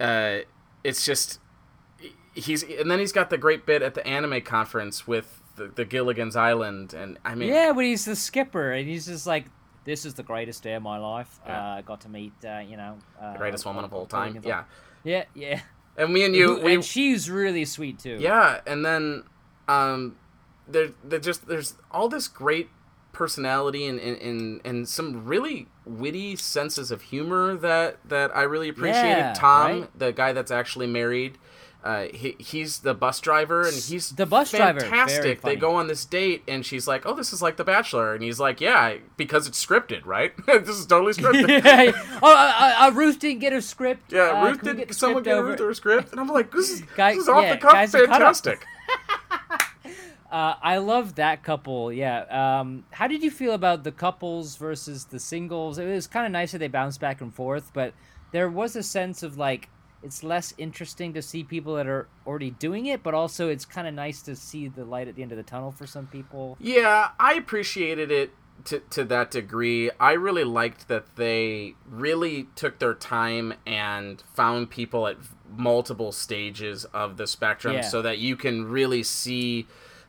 uh 0.01 0.39
it's 0.83 1.05
just 1.05 1.39
he's 2.35 2.65
and 2.65 2.91
then 2.91 2.99
he's 2.99 3.13
got 3.13 3.31
the 3.31 3.39
great 3.39 3.65
bit 3.65 3.83
at 3.83 3.95
the 3.95 4.05
anime 4.05 4.41
conference 4.41 5.07
with 5.07 5.41
the, 5.55 5.69
the 5.69 5.85
Gilligan's 5.85 6.35
Island 6.35 6.93
and 6.93 7.17
I 7.25 7.37
mean 7.37 7.49
yeah, 7.49 7.73
but 7.73 7.85
he's 7.85 8.05
the 8.05 8.17
skipper, 8.17 8.73
and 8.73 8.87
he's 8.89 9.07
just 9.07 9.27
like, 9.27 9.47
"This 9.85 10.05
is 10.05 10.15
the 10.15 10.23
greatest 10.23 10.63
day 10.63 10.75
of 10.75 10.83
my 10.83 10.99
life. 10.99 11.41
Yeah. 11.47 11.77
Uh, 11.77 11.81
got 11.81 12.03
to 12.03 12.09
meet, 12.09 12.35
uh, 12.45 12.59
you 12.59 12.77
know, 12.77 12.99
uh, 13.21 13.33
the 13.33 13.39
greatest 13.39 13.65
woman 13.65 13.85
of 13.85 13.93
all 13.95 14.07
time 14.07 14.39
yeah 14.45 14.65
yeah, 15.03 15.25
yeah. 15.35 15.61
and 15.97 16.13
me 16.13 16.25
and 16.25 16.35
you 16.35 16.61
we 16.61 16.75
and 16.75 16.85
she's 16.85 17.31
really 17.31 17.65
sweet 17.65 17.99
too. 17.99 18.19
yeah 18.21 18.61
and 18.67 18.85
then 18.85 19.25
um 19.69 20.17
there 20.69 20.89
there 21.05 21.19
just 21.19 21.47
there's 21.49 21.75
all 21.91 22.09
this 22.09 22.29
great 22.29 22.69
personality 23.13 23.87
and, 23.87 23.99
and, 23.99 24.21
and, 24.21 24.61
and 24.63 24.89
some 24.89 25.25
really 25.25 25.69
witty 25.87 26.37
senses 26.37 26.91
of 26.91 27.01
humor 27.01 27.55
that, 27.57 27.97
that 28.07 28.31
I 28.37 28.43
really 28.43 28.69
appreciated. 28.69 29.09
Yeah, 29.09 29.33
Tom, 29.35 29.81
right? 29.81 29.99
the 29.99 30.13
guy 30.13 30.33
that's 30.35 30.51
actually 30.51 30.87
married, 30.87 31.39
uh, 31.83 32.09
he, 32.13 32.37
he's 32.39 32.81
the 32.81 32.93
bus 32.93 33.19
driver 33.21 33.63
and 33.63 33.73
he's 33.73 34.11
The 34.11 34.27
bus 34.27 34.51
driver, 34.51 34.81
fantastic. 34.81 35.41
They 35.41 35.57
go 35.57 35.77
on 35.77 35.87
this 35.87 36.05
date 36.05 36.43
and 36.47 36.67
she's 36.67 36.87
like, 36.87 37.07
"Oh, 37.07 37.15
this 37.15 37.33
is 37.33 37.41
like 37.41 37.57
The 37.57 37.65
Bachelor," 37.65 38.13
and 38.13 38.23
he's 38.23 38.39
like, 38.39 38.61
"Yeah, 38.61 38.97
because 39.17 39.47
it's 39.47 39.65
scripted, 39.65 40.05
right? 40.05 40.33
this 40.47 40.69
is 40.69 40.85
totally 40.85 41.13
scripted." 41.15 41.65
yeah. 41.65 41.93
Oh, 42.23 42.35
uh, 42.35 42.75
uh, 42.87 42.91
Ruth 42.93 43.19
didn't 43.21 43.39
get 43.41 43.55
a 43.55 43.63
script. 43.63 44.13
Yeah, 44.13 44.43
Uh, 44.43 44.49
Ruth 44.49 44.59
can 44.59 44.69
we 44.73 44.75
did 44.81 44.89
get 44.89 44.97
someone 44.97 45.23
get 45.23 45.39
over? 45.39 45.51
Ruth 45.53 45.61
a 45.61 45.75
script? 45.75 46.11
And 46.11 46.21
I'm 46.21 46.29
like, 46.29 46.51
this 46.51 46.71
is, 46.71 46.83
this 46.97 47.17
is 47.19 47.29
off 47.31 47.45
yeah, 47.45 47.55
the 47.55 47.61
cuff, 47.61 47.73
guys, 47.73 47.93
cut 47.93 48.03
up. 48.03 48.11
fantastic. 48.11 48.67
Uh, 50.37 50.55
I 50.61 50.77
love 50.77 51.15
that 51.15 51.43
couple. 51.43 51.91
Yeah. 51.91 52.25
Um, 52.61 52.85
how 52.91 53.07
did 53.07 53.23
you 53.23 53.31
feel 53.31 53.55
about 53.55 53.85
the 53.85 53.91
couples 53.91 54.57
versus 54.57 55.07
the 55.07 55.19
singles? 55.19 55.79
It 55.79 55.87
was 55.87 56.07
kind 56.07 56.27
of 56.27 56.33
nice 56.33 56.53
that 56.53 56.59
they 56.59 56.69
bounced 56.69 57.01
back 57.01 57.23
and 57.23 57.35
forth, 57.35 57.71
but 57.73 57.95
there 58.33 58.51
was 58.51 58.77
a 58.77 58.83
sense 58.83 59.23
of 59.23 59.39
like 59.39 59.71
it's 60.03 60.23
less 60.23 60.53
interesting 60.59 61.15
to 61.15 61.23
see 61.23 61.43
people 61.43 61.77
that 61.77 61.87
are 61.87 62.07
already 62.27 62.51
doing 62.51 62.85
it, 62.85 63.03
but 63.03 63.15
also 63.15 63.49
it's 63.49 63.65
kind 63.65 63.89
of 63.89 63.95
nice 63.95 64.21
to 64.23 64.37
see 64.37 64.69
the 64.69 64.85
light 64.85 65.09
at 65.09 65.15
the 65.15 65.23
end 65.23 65.33
of 65.33 65.39
the 65.39 65.43
tunnel 65.43 65.71
for 65.73 65.87
some 65.87 66.07
people. 66.07 66.59
Yeah, 66.61 67.13
I 67.19 67.33
appreciated 67.33 68.11
it 68.11 68.33
to, 68.67 68.81
to 68.91 69.05
that 69.05 69.31
degree. 69.31 69.91
I 69.99 70.13
really 70.13 70.45
liked 70.45 70.89
that 70.89 71.17
they 71.17 71.77
really 71.89 72.49
took 72.55 72.79
their 72.79 72.93
time 72.93 73.55
and 73.67 74.23
found 74.35 74.69
people 74.69 75.07
at 75.07 75.17
multiple 75.57 76.13
stages 76.13 76.85
of 76.93 77.17
the 77.17 77.27
spectrum 77.27 77.77
Yeah. 77.77 77.81
so 77.81 78.03
that 78.03 78.19
you 78.19 78.37
can 78.37 78.67
really 78.67 79.03
see 79.03 79.67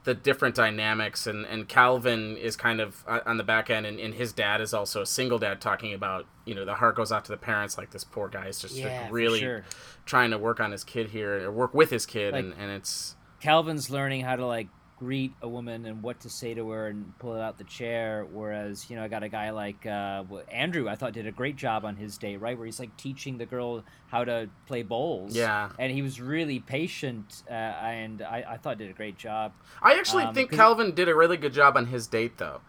the 0.08 0.14
different 0.14 0.56
dynamics 0.56 1.28
and, 1.28 1.46
and 1.48 1.68
calvin 1.68 2.38
is 2.38 2.56
kind 2.56 2.80
of 2.80 3.04
uh, 3.10 3.20
on 3.26 3.36
the 3.36 3.44
back 3.44 3.70
end 3.70 3.86
and, 3.86 4.00
and 4.00 4.14
his 4.14 4.32
dad 4.32 4.62
is 4.62 4.74
also 4.74 5.02
a 5.02 5.06
single 5.06 5.38
dad 5.38 5.60
talking 5.60 5.94
about 5.94 6.26
you 6.46 6.56
know 6.56 6.64
the 6.64 6.76
heart 6.76 6.96
goes 6.96 7.12
out 7.12 7.26
to 7.26 7.32
the 7.34 7.38
parents 7.38 7.78
like 7.78 7.92
this 7.92 8.06
poor 8.06 8.30
guy 8.30 8.48
is 8.48 8.58
just 8.58 8.74
Yeah, 8.76 9.08
for 9.10 9.14
really 9.14 9.40
sure. 9.42 9.66
trying 10.06 10.32
to 10.32 10.38
work 10.38 10.62
on 10.62 10.72
his 10.72 10.86
kid 10.86 11.10
here 11.10 11.46
or 11.46 11.52
work 11.52 11.74
with 11.74 11.90
his 11.90 12.06
kid 12.06 12.32
Like- 12.34 12.46
and, 12.46 12.54
and 12.58 12.72
it's 12.72 13.18
Calvin's 13.42 13.90
learning 13.90 14.22
how 14.22 14.38
to 14.38 14.46
like 14.46 14.70
greet 15.00 15.32
a 15.44 15.48
woman 15.48 15.86
and 15.86 16.02
what 16.02 16.20
to 16.22 16.30
say 16.30 16.56
to 16.56 16.70
her 16.72 16.88
and 16.88 17.18
pull 17.20 17.36
it 17.36 17.40
out 17.42 17.58
the 17.60 17.64
chair. 17.66 18.26
Whereas, 18.32 18.90
you 18.90 18.96
know, 18.96 19.04
I 19.04 19.08
got 19.08 19.22
a 19.22 19.30
guy 19.30 19.52
like 19.52 19.86
uh, 19.86 20.24
Andrew, 20.52 20.90
I 20.90 20.96
thought 20.96 21.14
did 21.14 21.28
a 21.28 21.32
great 21.32 21.56
job 21.56 21.86
on 21.86 21.96
his 21.96 22.18
day, 22.18 22.36
right? 22.36 22.58
Where 22.58 22.66
he's 22.66 22.80
like 22.80 22.96
teaching 22.98 23.38
the 23.38 23.46
girl 23.46 23.84
how 24.08 24.24
to 24.24 24.50
play 24.66 24.82
bowls. 24.84 25.36
Yeah. 25.36 25.70
And 25.78 25.92
he 25.92 26.02
was 26.02 26.20
really 26.20 26.60
patient, 26.60 27.44
uh, 27.50 27.54
and 27.54 28.22
I, 28.24 28.44
I 28.50 28.58
thought 28.58 28.80
did 28.80 28.90
a 28.90 28.94
great 28.94 29.18
job. 29.18 29.54
i 29.84 29.94
actually 29.94 30.24
Um, 30.24 30.34
think 30.34 30.52
calvin 30.52 30.96
did 30.96 31.08
a 31.10 31.16
really 31.16 31.38
good 31.38 31.54
job 31.54 31.78
on 31.78 31.86
his 31.88 32.08
date 32.08 32.38
though 32.40 32.62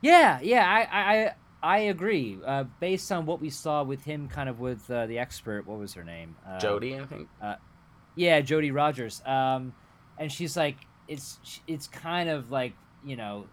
Yeah, 0.00 0.38
yeah, 0.40 0.64
I, 0.68 0.80
I, 0.82 1.24
I- 1.24 1.34
I 1.60 1.78
agree. 1.78 2.38
Uh, 2.46 2.66
based 2.78 3.10
on 3.10 3.26
what 3.26 3.40
we 3.40 3.50
saw 3.50 3.82
with 3.82 4.04
him, 4.04 4.28
kind 4.28 4.48
of 4.48 4.60
with 4.60 4.88
uh, 4.88 5.06
the 5.06 5.18
expert, 5.18 5.66
what 5.66 5.80
was 5.80 5.92
her 5.94 6.04
name? 6.04 6.36
Uh, 6.48 6.60
Jodi 6.60 6.96
i 7.00 7.04
think 7.04 7.28
Yeah, 8.14 8.40
Jodi 8.42 8.70
Rodgers. 8.70 9.20
Um, 9.26 9.72
and 10.18 10.30
she's 10.30 10.56
like, 10.56 10.76
it's 11.08 11.60
it's 11.66 11.86
kind 11.88 12.28
of 12.28 12.50
like 12.50 12.74
you 13.04 13.16
know, 13.16 13.46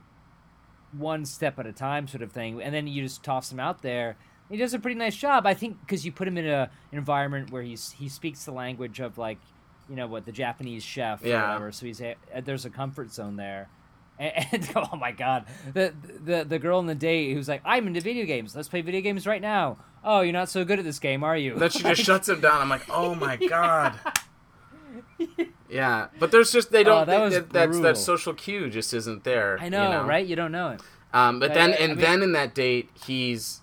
one 0.98 1.26
step 1.26 1.60
at 1.60 1.66
a 1.66 1.72
time 1.74 2.08
sort 2.08 2.22
of 2.22 2.32
thing. 2.32 2.62
And 2.62 2.74
then 2.74 2.88
you 2.88 3.04
just 3.04 3.24
toss 3.24 3.52
him 3.52 3.60
out 3.60 3.82
there. 3.82 4.18
He 4.50 4.58
does 4.58 4.74
a 4.74 4.80
pretty 4.80 4.98
nice 4.98 5.16
job, 5.16 5.46
I 5.48 5.54
think, 5.54 5.80
because 5.82 6.06
you 6.06 6.12
put 6.12 6.28
him 6.28 6.38
in 6.38 6.48
a 6.48 6.70
an 6.92 6.98
environment 6.98 7.52
where 7.52 7.64
he's 7.64 7.92
he 7.94 8.10
speaks 8.10 8.44
the 8.46 8.52
language 8.52 9.00
of 9.00 9.18
like, 9.18 9.40
you 9.90 9.96
know, 9.96 10.08
what 10.08 10.26
the 10.26 10.32
Japanese 10.32 10.84
chef 10.84 11.24
or 11.24 11.28
Yeah. 11.28 11.42
whatever. 11.48 11.72
So 11.72 11.86
he's 11.86 12.02
a, 12.02 12.16
uh, 12.36 12.42
there's 12.44 12.66
a 12.66 12.70
comfort 12.70 13.12
zone 13.12 13.36
there. 13.38 13.70
And, 14.18 14.32
and 14.54 14.72
oh 14.78 14.96
my 14.96 15.12
god, 15.12 15.46
the 15.74 15.94
the 16.24 16.46
the 16.46 16.58
girl 16.58 16.80
in 16.80 16.86
the 16.86 16.96
date 16.96 17.34
who's 17.34 17.50
like, 17.50 17.62
I'm 17.66 17.86
into 17.86 18.00
video 18.00 18.26
games. 18.26 18.56
Let's 18.56 18.70
play 18.70 18.80
video 18.80 19.02
games 19.02 19.28
right 19.28 19.42
now. 19.42 19.78
Oh, 20.06 20.22
you're 20.22 20.32
not 20.32 20.48
so 20.48 20.64
good 20.64 20.80
at 20.80 20.86
this 20.86 21.00
game, 21.00 21.22
are 21.22 21.36
you? 21.36 21.56
then 21.60 21.70
she 21.70 21.84
just 21.84 22.02
shuts 22.10 22.30
him 22.30 22.40
down 22.40 22.62
i'm 22.62 22.70
like 22.70 22.86
oh 22.90 23.14
my 23.16 23.36
god 23.36 24.00
yeah 25.76 26.08
but 26.20 26.32
there's 26.32 26.52
just 26.52 26.72
they 26.72 26.84
don't 26.84 27.02
Oh, 27.04 27.06
that 27.06 27.22
was 27.22 27.34
that, 27.34 27.50
that's 27.52 27.80
that 27.82 27.98
social 27.98 28.34
cue 28.34 28.70
just 28.70 28.94
isn't 28.94 29.24
there 29.24 29.58
I 29.60 29.70
know, 29.70 29.84
you 29.84 29.90
know? 29.90 30.04
right? 30.06 30.26
You 30.26 30.36
don't 30.36 30.52
know 30.52 30.70
it. 30.72 30.82
Um, 31.14 31.40
but 31.40 31.50
But, 31.50 31.54
then, 31.54 31.70
I- 31.72 31.74
I 31.74 31.78
and 31.78 31.92
mean- 31.96 32.02
then 32.06 32.22
in 32.24 32.32
that 32.34 32.54
date, 32.56 32.90
he's 33.06 33.62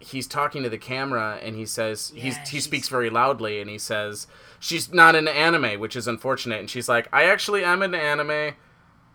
he's 0.00 0.26
talking 0.26 0.62
to 0.64 0.68
the 0.68 0.78
camera, 0.78 1.38
and 1.42 1.54
he 1.54 1.64
says 1.64 2.12
he's, 2.14 2.36
Yeah, 2.36 2.44
he 2.46 2.60
speaks 2.60 2.88
very 2.88 3.08
loudly, 3.08 3.60
and 3.60 3.70
he 3.70 3.78
says 3.78 4.26
she's 4.58 4.92
not 4.92 5.14
an 5.14 5.28
anime, 5.28 5.78
which 5.78 5.94
is 5.94 6.08
unfortunate. 6.08 6.58
And 6.58 6.68
she's 6.68 6.88
like, 6.88 7.06
I 7.12 7.22
actually 7.24 7.62
am 7.64 7.82
an 7.82 7.94
anime. 7.94 8.54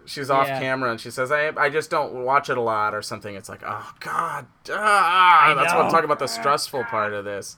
She's 0.07 0.29
off 0.29 0.47
Yeah. 0.47 0.59
camera, 0.59 0.89
and 0.89 0.99
she 0.99 1.11
says, 1.11 1.31
I 1.31 1.49
I 1.57 1.69
just 1.69 1.89
don't 1.91 2.23
watch 2.23 2.49
it 2.49 2.57
a 2.57 2.61
lot 2.61 2.95
or 2.95 3.01
something. 3.01 3.35
It's 3.35 3.49
like, 3.49 3.61
oh 3.65 3.93
god, 3.99 4.45
ah, 4.71 5.53
that's 5.55 5.73
what 5.73 5.83
I'm 5.85 5.91
talking 5.91 6.05
about. 6.05 6.19
The 6.19 6.27
stressful 6.27 6.85
part 6.85 7.11
of 7.13 7.25
this. 7.25 7.57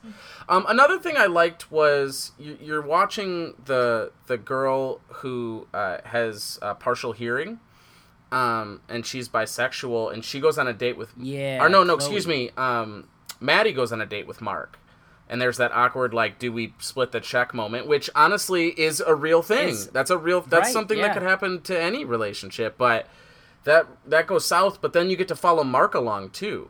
Um, 0.50 0.66
another 0.68 0.98
thing 0.98 1.16
I 1.16 1.28
liked 1.28 1.72
was 1.72 2.32
you, 2.40 2.58
you're 2.60 2.82
watching 2.82 3.54
the 3.64 4.12
the 4.26 4.38
girl 4.38 5.00
who 5.08 5.68
uh, 5.76 6.00
has 6.06 6.58
uh, 6.64 6.74
partial 6.74 7.12
hearing 7.12 7.60
um, 8.32 8.82
and 8.90 9.06
she's 9.06 9.30
bisexual, 9.30 10.12
and 10.14 10.26
she 10.26 10.40
goes 10.40 10.58
on 10.58 10.68
a 10.68 10.74
date 10.74 10.98
with. 10.98 11.14
Yeah, 11.18 11.64
Or 11.64 11.70
no, 11.70 11.84
no, 11.84 11.98
Chloe. 11.98 12.08
excuse 12.08 12.26
me. 12.28 12.50
Um, 12.58 13.08
Maddie 13.40 13.74
goes 13.74 13.92
on 13.92 14.02
a 14.02 14.06
date 14.08 14.26
with 14.28 14.42
Mark, 14.42 14.79
and 15.30 15.42
there's 15.42 15.58
that 15.58 15.72
awkward 15.72 16.14
like, 16.14 16.40
do 16.40 16.52
we 16.52 16.74
split 16.80 17.12
the 17.12 17.20
check 17.20 17.54
moment, 17.54 17.88
which 17.88 18.10
honestly 18.16 18.70
is 18.70 19.00
a 19.00 19.14
real 19.16 19.42
thing. 19.42 19.70
It's- 19.70 19.86
that's 19.88 20.10
a 20.10 20.18
real. 20.18 20.42
That's 20.42 20.66
right, 20.68 20.74
something 20.74 20.98
yeah. 20.98 21.08
that 21.08 21.14
could 21.14 21.24
happen 21.24 21.62
to 21.62 21.80
any 21.80 22.04
relationship, 22.04 22.78
but 22.78 23.08
that 23.64 23.88
that 24.06 24.28
goes 24.28 24.46
south. 24.46 24.82
But 24.82 24.94
then 24.94 25.10
you 25.10 25.16
get 25.16 25.28
to 25.28 25.36
follow 25.36 25.64
Mark 25.64 25.94
along 25.94 26.32
too, 26.32 26.70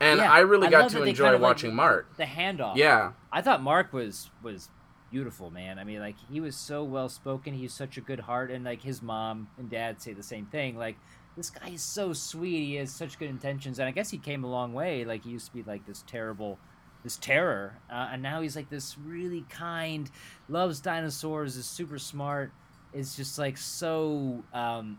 and 0.00 0.18
Yeah, 0.18 0.32
I 0.32 0.40
really 0.40 0.66
I 0.66 0.70
got 0.70 0.90
to 0.90 1.02
enjoy 1.02 1.24
kind 1.24 1.34
of, 1.36 1.40
like, 1.40 1.48
watching 1.48 1.74
Mark. 1.74 2.16
The 2.16 2.24
handoff. 2.24 2.76
Yeah, 2.76 3.12
I 3.32 3.40
thought 3.42 3.62
Mark 3.62 3.92
was 3.92 4.30
was 4.42 4.70
beautiful, 5.10 5.50
man. 5.50 5.78
I 5.78 5.84
mean, 5.84 6.00
like 6.00 6.16
he 6.28 6.40
was 6.40 6.56
so 6.56 6.82
well 6.82 7.08
spoken. 7.08 7.54
He's 7.54 7.72
such 7.72 7.96
a 7.96 8.00
good 8.00 8.20
heart, 8.20 8.50
and 8.50 8.64
like 8.64 8.82
his 8.82 9.00
mom 9.02 9.48
and 9.58 9.70
dad 9.70 10.00
say 10.02 10.12
the 10.12 10.22
same 10.22 10.46
thing. 10.46 10.76
Like 10.76 10.96
this 11.36 11.50
guy 11.50 11.68
is 11.68 11.82
so 11.82 12.12
sweet. 12.12 12.66
He 12.66 12.74
has 12.76 12.90
such 12.90 13.18
good 13.18 13.28
intentions, 13.30 13.78
and 13.78 13.86
I 13.86 13.92
guess 13.92 14.10
he 14.10 14.18
came 14.18 14.42
a 14.42 14.50
long 14.50 14.72
way. 14.72 15.04
Like 15.04 15.22
he 15.24 15.30
used 15.30 15.46
to 15.46 15.52
be 15.52 15.62
like 15.62 15.86
this 15.86 16.02
terrible, 16.06 16.58
this 17.06 17.16
terror, 17.16 17.78
uh, 17.88 18.10
and 18.12 18.20
now 18.20 18.40
he's 18.40 18.56
like 18.56 18.68
this 18.68 18.96
really 18.98 19.44
kind, 19.48 20.10
loves 20.48 20.80
dinosaurs, 20.80 21.56
is 21.56 21.64
super 21.64 21.98
smart. 21.98 22.50
Is 22.92 23.14
just 23.14 23.38
like 23.38 23.58
so 23.58 24.42
um, 24.54 24.98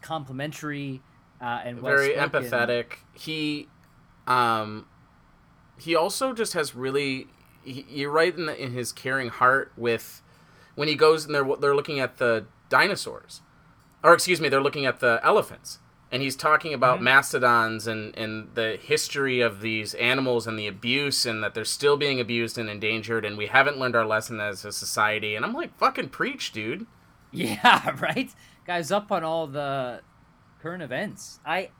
complimentary 0.00 1.00
uh, 1.40 1.60
and 1.64 1.78
very 1.78 2.14
empathetic. 2.14 2.98
He, 3.12 3.68
um, 4.26 4.86
he 5.78 5.94
also 5.94 6.32
just 6.32 6.54
has 6.54 6.74
really. 6.74 7.28
He, 7.62 7.86
you're 7.88 8.10
right 8.10 8.36
in, 8.36 8.46
the, 8.46 8.60
in 8.60 8.72
his 8.72 8.92
caring 8.92 9.28
heart 9.28 9.72
with 9.76 10.22
when 10.74 10.88
he 10.88 10.96
goes 10.96 11.24
and 11.24 11.34
they're 11.34 11.48
they're 11.60 11.76
looking 11.76 12.00
at 12.00 12.16
the 12.16 12.46
dinosaurs, 12.68 13.42
or 14.02 14.12
excuse 14.12 14.40
me, 14.40 14.48
they're 14.48 14.62
looking 14.62 14.86
at 14.86 14.98
the 14.98 15.20
elephants, 15.22 15.78
and 16.14 16.22
he's 16.22 16.36
talking 16.36 16.72
about 16.72 16.96
Mm-hmm. 16.96 17.04
mastodons 17.04 17.86
and 17.88 18.16
and 18.16 18.54
the 18.54 18.78
history 18.80 19.40
of 19.40 19.60
these 19.60 19.94
animals 19.94 20.46
and 20.46 20.56
the 20.56 20.68
abuse 20.68 21.26
and 21.26 21.42
that 21.42 21.54
they're 21.54 21.64
still 21.64 21.96
being 21.96 22.20
abused 22.20 22.56
and 22.56 22.70
endangered, 22.70 23.24
and 23.24 23.36
we 23.36 23.46
haven't 23.46 23.78
learned 23.78 23.96
our 23.96 24.06
lesson 24.06 24.38
as 24.40 24.64
a 24.64 24.70
society. 24.72 25.34
And 25.34 25.44
I'm 25.44 25.52
like, 25.52 25.76
fucking 25.76 26.10
preach, 26.10 26.52
dude. 26.52 26.86
Yeah, 27.32 27.96
right. 28.00 28.30
Guys, 28.64 28.92
up 28.92 29.10
on 29.10 29.24
all 29.24 29.48
the 29.48 30.02
current 30.62 30.84
events. 30.84 31.40
I, 31.44 31.70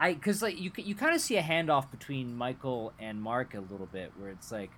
I, 0.00 0.14
because 0.14 0.42
like 0.42 0.60
you, 0.60 0.72
you 0.76 0.96
kind 0.96 1.14
of 1.14 1.20
see 1.20 1.36
a 1.36 1.42
handoff 1.42 1.92
between 1.92 2.34
Michael 2.36 2.92
and 2.98 3.22
Mark 3.22 3.54
a 3.54 3.60
little 3.60 3.86
bit, 3.86 4.10
where 4.18 4.30
it's 4.30 4.50
like, 4.50 4.72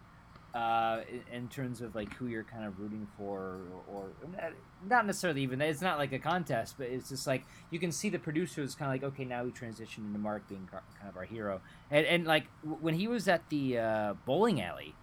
uh, 0.54 1.00
in- 1.10 1.24
in 1.36 1.48
terms 1.48 1.80
of 1.80 1.94
like 1.94 2.12
who 2.14 2.26
you're 2.26 2.44
kind 2.44 2.64
of 2.64 2.78
rooting 2.80 3.06
for, 3.16 3.58
or, 3.86 4.10
or 4.32 4.52
not 4.88 5.06
necessarily 5.06 5.42
even. 5.42 5.60
It's 5.60 5.82
not 5.82 5.98
like 5.98 6.12
a 6.12 6.18
contest, 6.18 6.76
but 6.78 6.86
it's 6.88 7.08
just 7.10 7.26
like 7.26 7.44
you 7.70 7.78
can 7.78 7.92
see 7.92 8.08
the 8.08 8.18
producers 8.18 8.74
kind 8.74 8.88
of 8.90 8.94
like, 9.02 9.12
okay, 9.12 9.24
now 9.24 9.44
we 9.44 9.50
transition 9.50 10.06
into 10.06 10.18
Mark 10.18 10.48
being 10.48 10.66
kind 10.70 10.82
of 11.08 11.16
our 11.16 11.24
hero, 11.24 11.60
and 11.90 12.06
and 12.06 12.26
like 12.26 12.46
when 12.62 12.94
he 12.94 13.06
was 13.08 13.28
at 13.28 13.48
the 13.50 13.78
uh, 13.78 14.14
bowling 14.24 14.60
alley, 14.62 14.94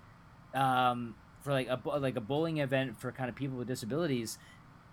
um, 0.54 1.16
for 1.42 1.52
like 1.52 1.68
a 1.68 1.80
like 2.00 2.16
a 2.16 2.22
bowling 2.22 2.58
event 2.58 3.00
for 3.00 3.12
kind 3.12 3.30
of 3.30 3.36
people 3.36 3.58
with 3.58 3.68
disabilities, 3.68 4.38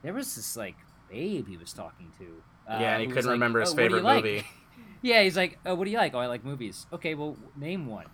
there 0.02 0.12
was 0.12 0.34
this 0.36 0.56
like 0.56 0.76
babe 1.10 1.48
he 1.48 1.56
was 1.56 1.72
talking 1.72 2.12
to. 2.18 2.42
Uh, 2.70 2.78
yeah, 2.80 2.92
and 2.94 3.00
he 3.02 3.06
couldn't 3.08 3.24
like, 3.26 3.32
remember 3.32 3.60
his 3.60 3.70
"Oh, 3.70 3.72
what 3.72 3.76
do 3.78 3.82
you 3.82 3.88
favorite 3.88 4.04
like?" 4.04 4.24
movie. 4.24 4.46
yeah, 5.02 5.22
he's 5.22 5.36
like, 5.36 5.58
oh, 5.66 5.74
"What 5.74 5.84
do 5.86 5.90
you 5.90 5.98
like?" 5.98 6.14
Oh, 6.14 6.18
I 6.18 6.26
like 6.26 6.44
movies. 6.44 6.86
Okay, 6.92 7.14
well, 7.14 7.36
name 7.56 7.86
one. 7.86 8.06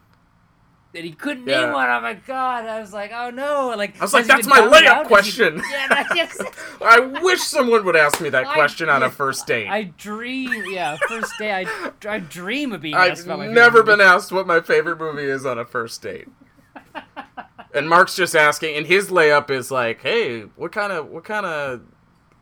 And 0.94 1.04
he 1.04 1.12
couldn't 1.12 1.46
Yeah. 1.46 1.66
name 1.66 1.72
one. 1.74 1.88
Oh 1.88 2.00
my 2.00 2.14
god! 2.14 2.64
I 2.64 2.80
was 2.80 2.94
like, 2.94 3.12
"Oh 3.14 3.28
no!" 3.30 3.74
Like 3.76 4.00
I 4.00 4.04
was 4.04 4.14
like, 4.14 4.24
"That's 4.26 4.46
my 4.46 4.60
layup? 4.60 4.82
Has 4.84 5.02
he- 5.02 5.08
question." 5.08 5.62
Yeah. 6.14 6.28
I 6.80 7.00
wish 7.00 7.40
someone 7.42 7.84
would 7.84 7.94
ask 7.94 8.20
me 8.22 8.30
that 8.30 8.46
I- 8.46 8.54
question 8.54 8.88
on 8.88 9.02
a 9.02 9.10
first 9.10 9.46
date. 9.46 9.68
I 9.68 9.84
dream. 9.98 10.64
Yeah, 10.70 10.96
first 11.08 11.32
day. 11.38 11.52
I, 11.66 11.90
I 12.08 12.18
dream 12.20 12.72
of 12.72 12.80
being 12.80 12.94
I've 12.94 13.12
asked 13.12 13.26
about 13.26 13.38
my 13.38 13.48
never 13.48 13.82
been 13.82 13.98
movie. 13.98 14.08
asked 14.08 14.32
what 14.32 14.46
my 14.46 14.60
favorite 14.60 14.98
movie 14.98 15.24
is 15.28 15.44
on 15.44 15.58
a 15.58 15.64
first 15.66 16.00
date. 16.00 16.28
and 17.74 17.88
Mark's 17.88 18.16
just 18.16 18.34
asking, 18.34 18.76
and 18.76 18.86
his 18.86 19.10
layup 19.10 19.50
is 19.50 19.70
like, 19.70 20.00
"Hey, 20.02 20.42
what 20.56 20.72
kind 20.72 20.92
of 20.92 21.08
what 21.10 21.24
kind 21.24 21.44
of 21.44 21.82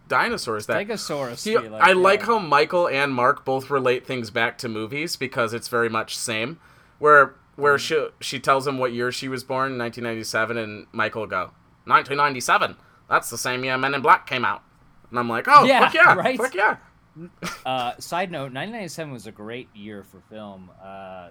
dinosaurs. 0.09 0.67
That 0.67 0.87
Stegosaurus. 0.87 1.39
See, 1.39 1.59
like, 1.59 1.83
I 1.83 1.93
like 1.93 2.23
how 2.23 2.39
Michael 2.39 2.89
and 2.89 3.13
Mark 3.13 3.45
both 3.45 3.71
relate 3.71 4.07
things 4.07 4.31
back 4.31 4.57
to 4.59 4.69
movies 4.69 5.17
because 5.17 5.53
it's 5.53 5.67
very 5.67 5.89
much 5.89 6.17
same. 6.17 6.61
Where 7.01 7.35
where 7.57 7.79
she 7.79 8.09
she 8.21 8.39
tells 8.39 8.67
him 8.67 8.79
what 8.79 8.93
year 8.93 9.11
she 9.11 9.29
was 9.29 9.43
born, 9.45 9.77
1997, 9.79 10.57
and 10.57 10.87
Michael 10.93 11.23
will 11.23 11.29
go 11.29 11.51
1997. 11.85 12.77
That's 13.09 13.31
the 13.31 13.39
same 13.39 13.65
year 13.65 13.77
Men 13.79 13.95
in 13.95 14.03
Black 14.03 14.27
came 14.27 14.45
out. 14.45 14.63
And 15.11 15.19
I'm 15.19 15.29
like, 15.29 15.47
oh, 15.49 15.65
Yeah, 15.65 15.81
fuck 15.85 15.95
yeah, 15.95 16.15
right? 16.15 16.37
fuck 16.39 16.55
yeah. 16.55 16.77
Uh, 17.65 17.97
side 17.99 18.31
note: 18.31 18.53
1997 18.53 19.13
was 19.13 19.27
a 19.27 19.33
great 19.33 19.69
year 19.75 20.03
for 20.03 20.21
film. 20.29 20.71
Uh, 20.85 21.29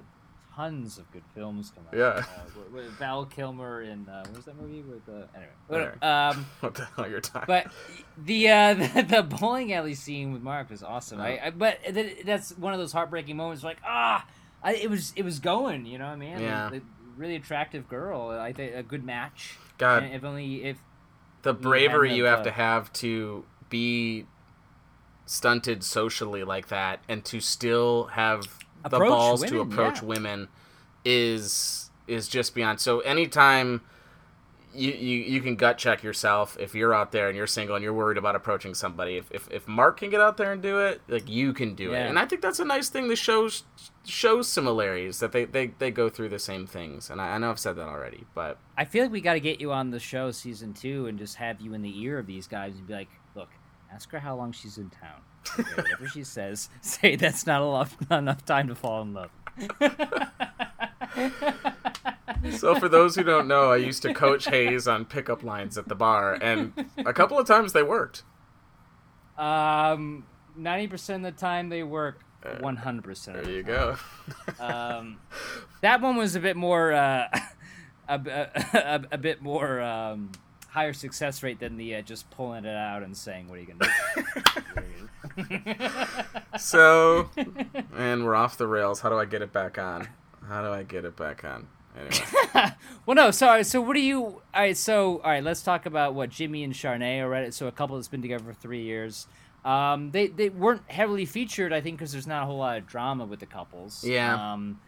tons 0.56 0.98
of 0.98 1.12
good 1.12 1.22
films 1.36 1.72
come 1.76 1.84
out. 1.88 1.96
Yeah. 1.96 2.24
Uh, 2.26 2.62
with, 2.74 2.86
Val 2.98 3.26
Kilmer 3.26 3.84
in 3.84 4.10
uh, 4.10 4.24
what 4.26 4.38
was 4.38 4.46
that 4.46 4.60
movie 4.60 4.82
with? 4.82 5.08
Uh, 5.08 5.28
anyway, 5.36 5.94
Alright. 6.02 6.04
um, 6.36 6.46
What 6.62 6.74
the 6.74 6.86
hell 6.96 7.08
you're 7.08 7.22
talking? 7.22 7.46
but 7.48 7.68
the, 8.18 8.50
uh, 8.50 8.74
the 8.96 9.02
the 9.08 9.22
bowling 9.24 9.74
alley 9.74 9.94
scene 9.94 10.34
with 10.34 10.42
Mark 10.42 10.72
was 10.72 10.82
awesome. 10.82 11.22
I, 11.22 11.38
Uh-huh. 11.38 11.48
I 11.48 11.50
but 11.52 11.84
th- 11.84 12.26
that's 12.26 12.58
one 12.58 12.74
of 12.74 12.80
those 12.80 12.92
heartbreaking 12.94 13.38
moments. 13.38 13.64
Like 13.64 13.78
ah, 13.86 14.26
I, 14.66 14.74
it 14.74 14.90
was 14.90 15.14
it 15.16 15.24
was 15.24 15.40
going. 15.40 15.86
You 15.86 16.00
know 16.00 16.06
what 16.06 16.14
I 16.14 16.18
mean? 16.18 16.40
Yeah. 16.40 16.70
Like, 16.70 16.82
really 17.16 17.36
attractive 17.36 17.88
girl. 17.88 18.32
I 18.32 18.52
think 18.52 18.76
a 18.76 18.84
good 18.84 19.06
match. 19.06 19.58
God, 19.78 20.04
And 20.04 20.14
if 20.14 20.24
only 20.24 20.64
if 20.64 20.78
the 21.44 21.54
you 21.54 21.60
bravery 21.60 22.14
you 22.14 22.26
have, 22.26 22.40
have 22.40 22.46
to 22.46 22.52
have 22.52 22.94
to 22.94 23.46
be 23.70 24.26
stunted 25.26 25.84
socially 25.84 26.44
like 26.44 26.68
that 26.68 27.00
and 27.08 27.24
to 27.26 27.40
still 27.40 28.06
have 28.06 28.48
the 28.84 29.00
balls 29.00 29.44
to 29.44 29.62
approach 29.62 30.02
yeah. 30.02 30.08
women 30.08 30.48
is 31.04 31.90
is 32.08 32.28
just 32.28 32.54
beyond 32.54 32.80
so 32.80 33.00
anytime 33.00 33.82
you, 34.76 34.92
you 34.92 35.18
you 35.24 35.42
can 35.42 35.56
gut 35.56 35.78
check 35.78 36.04
yourself 36.04 36.58
if 36.60 36.76
you're 36.76 36.94
out 36.94 37.12
there 37.12 37.28
and 37.30 37.38
you're 37.38 37.48
single 37.48 37.76
and 37.76 37.84
you're 37.84 37.94
worried 37.94 38.18
about 38.18 38.36
approaching 38.36 38.74
somebody 38.74 39.18
if 39.18 39.32
if, 39.32 39.48
if 39.52 39.68
mark 39.68 39.98
can 40.00 40.10
get 40.10 40.22
out 40.22 40.38
there 40.38 40.52
and 40.52 40.62
do 40.62 40.80
it 40.80 41.02
like 41.08 41.30
you 41.30 41.54
can 41.54 41.76
do 41.76 41.92
Yeah. 41.92 42.06
it 42.06 42.10
and 42.10 42.20
i 42.20 42.26
think 42.26 42.42
that's 42.42 42.60
a 42.60 42.66
nice 42.66 42.90
thing 42.90 43.08
the 43.08 43.16
shows 43.16 43.64
shows 44.06 44.48
similarities 44.48 45.20
that 45.20 45.32
they, 45.32 45.46
they 45.46 45.68
they 45.80 45.92
go 45.92 46.10
through 46.10 46.30
the 46.30 46.40
same 46.40 46.68
things 46.68 47.10
and 47.10 47.22
I, 47.22 47.36
I 47.36 47.38
know 47.38 47.50
i've 47.52 47.60
said 47.60 47.76
that 47.78 47.88
already 47.88 48.26
but 48.36 48.58
I 48.78 48.84
feel 48.86 49.04
like 49.04 49.12
we 49.14 49.22
got 49.22 49.34
to 49.34 49.40
get 49.40 49.62
you 49.62 49.72
on 49.72 49.92
the 49.92 50.00
show 50.00 50.32
season 50.32 50.74
two 50.74 51.08
and 51.08 51.18
just 51.18 51.36
have 51.38 51.62
you 51.62 51.74
in 51.74 51.82
the 51.82 51.98
ear 52.02 52.20
of 52.20 52.28
these 52.28 52.46
guys 52.46 52.76
and 52.76 52.86
be 52.86 52.94
like, 52.94 53.08
look, 53.34 53.48
ask 53.94 54.12
her 54.12 54.20
how 54.20 54.36
long 54.36 54.52
she's 54.52 54.78
in 54.78 54.90
town. 54.90 55.22
Okay, 55.58 55.64
whatever 55.82 56.08
she 56.10 56.26
says, 56.26 56.68
say 56.82 57.16
that's 57.16 57.48
not 57.48 57.62
enough, 57.62 57.96
not 58.10 58.20
enough 58.20 58.44
time 58.44 58.68
to 58.68 58.76
fall 58.76 59.02
in 59.04 59.14
love. 59.14 59.30
So 62.58 62.76
for 62.76 62.90
those 62.90 63.16
who 63.16 63.24
don't 63.24 63.48
know, 63.48 63.72
I 63.72 63.78
used 63.78 64.02
to 64.04 64.14
coach 64.14 64.46
Hayes 64.46 64.88
on 64.88 65.06
pickup 65.06 65.44
lines 65.44 65.78
at 65.78 65.88
the 65.88 65.96
bar, 65.96 66.34
and 66.42 66.74
a 66.98 67.14
couple 67.14 67.38
of 67.38 67.48
times 67.48 67.74
they 67.74 67.84
worked. 67.84 68.24
Um, 69.38 70.26
ninety 70.56 70.88
percent 70.88 71.26
of 71.26 71.36
the 71.36 71.40
time 71.40 71.70
they 71.70 71.84
work. 71.84 72.22
One 72.60 72.78
hundred 72.78 73.04
percent. 73.04 73.44
There 73.44 73.52
you 73.52 73.64
go. 73.64 73.98
Um, 74.60 75.18
that 75.82 76.02
one 76.02 76.16
was 76.16 76.36
a 76.36 76.40
bit 76.40 76.56
more, 76.56 76.94
uh, 76.94 77.28
a, 78.08 78.20
a, 78.74 79.02
a 79.14 79.18
bit 79.18 79.42
more 79.42 79.82
um, 79.82 80.32
higher 80.70 80.94
success 80.94 81.42
rate 81.42 81.60
than 81.60 81.78
the 81.78 81.96
uh, 81.96 82.02
just 82.02 82.30
pulling 82.32 82.66
it 82.66 82.76
out 82.76 83.02
and 83.04 83.16
saying, 83.16 83.50
"What 83.50 83.58
are 83.58 83.62
you 83.62 83.68
gonna 83.68 83.92
do?" 84.16 85.86
So, 86.60 87.30
and 87.96 88.26
we're 88.26 88.36
off 88.36 88.58
the 88.58 88.68
rails. 88.68 89.02
How 89.02 89.10
do 89.10 89.18
I 89.18 89.26
get 89.26 89.42
it 89.42 89.52
back 89.52 89.78
on? 89.78 90.08
How 90.48 90.62
do 90.62 90.70
I 90.70 90.84
get 90.84 91.06
it 91.06 91.16
back 91.16 91.44
on? 91.44 91.68
Anyway, 91.96 92.72
Well, 93.06 93.16
no. 93.16 93.32
Sorry. 93.32 93.64
So, 93.64 93.82
what 93.82 93.94
do 93.94 94.02
you? 94.02 94.24
All 94.24 94.42
right. 94.54 94.76
So, 94.76 95.20
all 95.20 95.32
right. 95.32 95.44
Let's 95.44 95.62
talk 95.62 95.86
about 95.86 96.14
what 96.14 96.30
Jimmy 96.30 96.64
and 96.64 96.74
Sharnae 96.74 97.20
are 97.22 97.34
at. 97.34 97.54
So, 97.54 97.68
a 97.68 97.72
couple 97.72 97.96
that's 97.96 98.08
been 98.08 98.22
together 98.22 98.44
for 98.44 98.54
three 98.54 98.84
years. 98.84 99.28
Um, 99.64 100.12
they 100.12 100.28
they 100.28 100.50
weren't 100.50 100.84
heavily 100.90 101.26
featured, 101.26 101.74
I 101.74 101.82
think, 101.82 101.98
because 101.98 102.12
there's 102.12 102.28
not 102.28 102.44
a 102.44 102.46
whole 102.46 102.58
lot 102.58 102.78
of 102.78 102.86
drama 102.88 103.26
with 103.26 103.40
the 103.40 103.46
couples. 103.46 104.04
Yeah. 104.04 104.54
Um, 104.54 104.80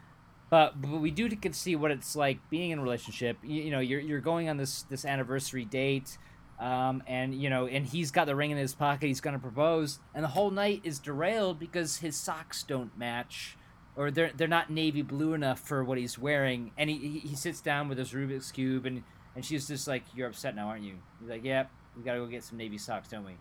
but 0.49 0.79
but 0.81 0.99
we 0.99 1.11
do 1.11 1.27
get 1.29 1.53
to 1.53 1.59
see 1.59 1.75
what 1.75 1.91
it's 1.91 2.15
like 2.15 2.37
being 2.49 2.71
in 2.71 2.79
a 2.79 2.81
relationship. 2.81 3.37
You, 3.43 3.63
you 3.63 3.71
know, 3.71 3.79
you're 3.79 3.99
you're 3.99 4.21
going 4.21 4.49
on 4.49 4.57
this 4.57 4.83
this 4.83 5.05
anniversary 5.05 5.65
date. 5.65 6.17
Um, 6.59 7.03
and 7.05 7.35
you 7.35 7.51
know, 7.51 7.67
and 7.67 7.85
he's 7.85 8.09
got 8.09 8.25
the 8.25 8.35
ring 8.35 8.49
in 8.49 8.57
his 8.57 8.73
pocket. 8.73 9.05
He's 9.05 9.21
gonna 9.21 9.37
propose, 9.37 9.99
and 10.15 10.23
the 10.23 10.29
whole 10.29 10.49
night 10.49 10.81
is 10.83 10.97
derailed 10.97 11.59
because 11.59 11.97
his 11.97 12.15
socks 12.15 12.63
don't 12.63 12.97
match, 12.97 13.55
or 13.97 14.11
they're 14.11 14.31
they're 14.37 14.47
not 14.47 14.69
navy 14.69 15.01
blue 15.01 15.33
enough 15.33 15.59
for 15.59 15.83
what 15.83 15.97
he's 15.97 16.17
wearing. 16.17 16.71
And 16.77 16.89
he 16.89 17.19
he, 17.19 17.35
sits 17.35 17.59
down 17.59 17.89
with 17.89 17.97
his 17.97 18.11
Rubik's 18.11 18.51
cube, 18.51 18.85
and 18.85 19.03
and 19.35 19.43
she's 19.43 19.67
just 19.67 19.87
like, 19.87 20.03
"You're 20.15 20.27
upset 20.27 20.55
now, 20.55 20.67
aren't 20.67 20.83
you?" 20.83 20.95
He's 21.19 21.29
like, 21.29 21.43
"Yep, 21.43 21.71
we 21.97 22.03
gotta 22.03 22.19
go 22.19 22.27
get 22.27 22.43
some 22.43 22.57
navy 22.57 22.77
socks, 22.77 23.09
don't 23.09 23.25
we?" 23.25 23.35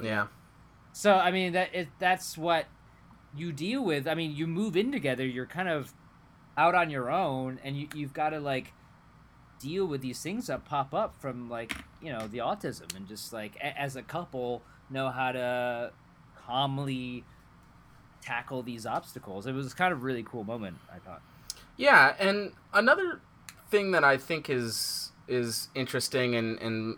yeah, 0.00 0.26
So 0.92 1.14
I 1.14 1.30
mean 1.30 1.52
that 1.52 1.74
it, 1.74 1.88
that's 2.00 2.36
what 2.36 2.66
you 3.34 3.52
deal 3.52 3.84
with. 3.84 4.08
I 4.08 4.14
mean, 4.14 4.34
you 4.34 4.46
move 4.46 4.76
in 4.76 4.90
together. 4.90 5.24
You're 5.24 5.46
kind 5.46 5.68
of 5.68 5.94
out 6.56 6.74
on 6.74 6.90
your 6.90 7.10
own, 7.10 7.60
and 7.62 7.76
you 7.76 7.88
you've 7.94 8.12
got 8.12 8.30
to 8.30 8.40
like 8.40 8.72
deal 9.60 9.86
with 9.86 10.00
these 10.00 10.20
things 10.20 10.48
that 10.48 10.64
pop 10.64 10.92
up 10.92 11.14
from 11.20 11.48
like 11.48 11.72
you 12.02 12.12
know 12.12 12.26
the 12.26 12.38
autism, 12.38 12.94
and 12.96 13.06
just 13.06 13.32
like 13.32 13.54
a, 13.56 13.80
as 13.80 13.94
a 13.94 14.02
couple 14.02 14.62
know 14.90 15.10
how 15.10 15.30
to 15.32 15.92
calmly 16.44 17.24
tackle 18.22 18.62
these 18.62 18.86
obstacles. 18.86 19.46
It 19.46 19.52
was 19.52 19.74
kind 19.74 19.92
of 19.92 20.02
really 20.02 20.22
cool 20.22 20.44
moment. 20.44 20.78
I 20.92 20.98
thought. 20.98 21.20
yeah. 21.76 22.14
And 22.18 22.52
another 22.72 23.20
thing 23.70 23.90
that 23.90 24.04
I 24.04 24.16
think 24.16 24.48
is 24.48 25.12
is 25.28 25.68
interesting, 25.74 26.34
and 26.34 26.58
and 26.60 26.96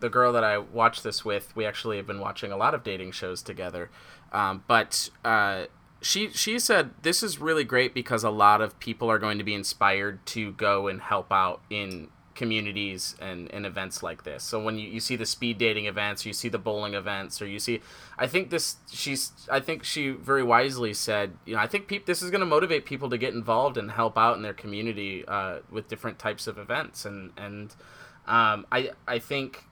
the 0.00 0.10
girl 0.10 0.32
that 0.32 0.44
I 0.44 0.58
watched 0.58 1.02
this 1.02 1.24
with, 1.24 1.54
we 1.56 1.64
actually 1.64 1.96
have 1.96 2.06
been 2.06 2.20
watching 2.20 2.52
a 2.52 2.56
lot 2.56 2.74
of 2.74 2.84
dating 2.84 3.12
shows 3.12 3.42
together. 3.42 3.90
Um, 4.32 4.64
but 4.66 5.08
uh, 5.24 5.66
she 6.02 6.30
she 6.30 6.58
said 6.58 6.90
this 7.02 7.22
is 7.22 7.40
really 7.40 7.64
great 7.64 7.94
because 7.94 8.24
a 8.24 8.30
lot 8.30 8.60
of 8.60 8.78
people 8.78 9.10
are 9.10 9.18
going 9.18 9.38
to 9.38 9.44
be 9.44 9.54
inspired 9.54 10.24
to 10.26 10.52
go 10.52 10.88
and 10.88 11.00
help 11.00 11.32
out 11.32 11.60
in 11.70 12.08
communities 12.36 13.16
and, 13.20 13.50
and 13.52 13.66
events 13.66 14.02
like 14.02 14.22
this. 14.24 14.44
So 14.44 14.62
when 14.62 14.78
you, 14.78 14.88
you 14.88 15.00
see 15.00 15.16
the 15.16 15.26
speed 15.26 15.58
dating 15.58 15.86
events, 15.86 16.24
you 16.24 16.32
see 16.32 16.48
the 16.48 16.58
bowling 16.58 16.94
events, 16.94 17.42
or 17.42 17.46
you 17.46 17.58
see, 17.58 17.80
I 18.18 18.26
think 18.26 18.50
this 18.50 18.76
she's 18.90 19.32
I 19.50 19.60
think 19.60 19.82
she 19.82 20.10
very 20.10 20.42
wisely 20.42 20.94
said, 20.94 21.32
you 21.44 21.54
know, 21.56 21.60
I 21.60 21.66
think 21.66 21.88
peop, 21.88 22.06
this 22.06 22.22
is 22.22 22.30
going 22.30 22.40
to 22.40 22.46
motivate 22.46 22.84
people 22.84 23.10
to 23.10 23.18
get 23.18 23.34
involved 23.34 23.76
and 23.76 23.90
help 23.90 24.16
out 24.16 24.36
in 24.36 24.42
their 24.42 24.54
community 24.54 25.24
uh, 25.26 25.58
with 25.70 25.88
different 25.88 26.18
types 26.18 26.46
of 26.46 26.58
events, 26.58 27.04
and 27.04 27.32
and 27.36 27.74
um, 28.26 28.66
I 28.70 28.90
I 29.08 29.18
think 29.18 29.64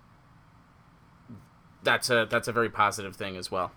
that's 1.84 2.10
a 2.10 2.26
that's 2.28 2.48
a 2.48 2.52
very 2.52 2.70
positive 2.70 3.14
thing 3.14 3.36
as 3.36 3.50
well. 3.50 3.70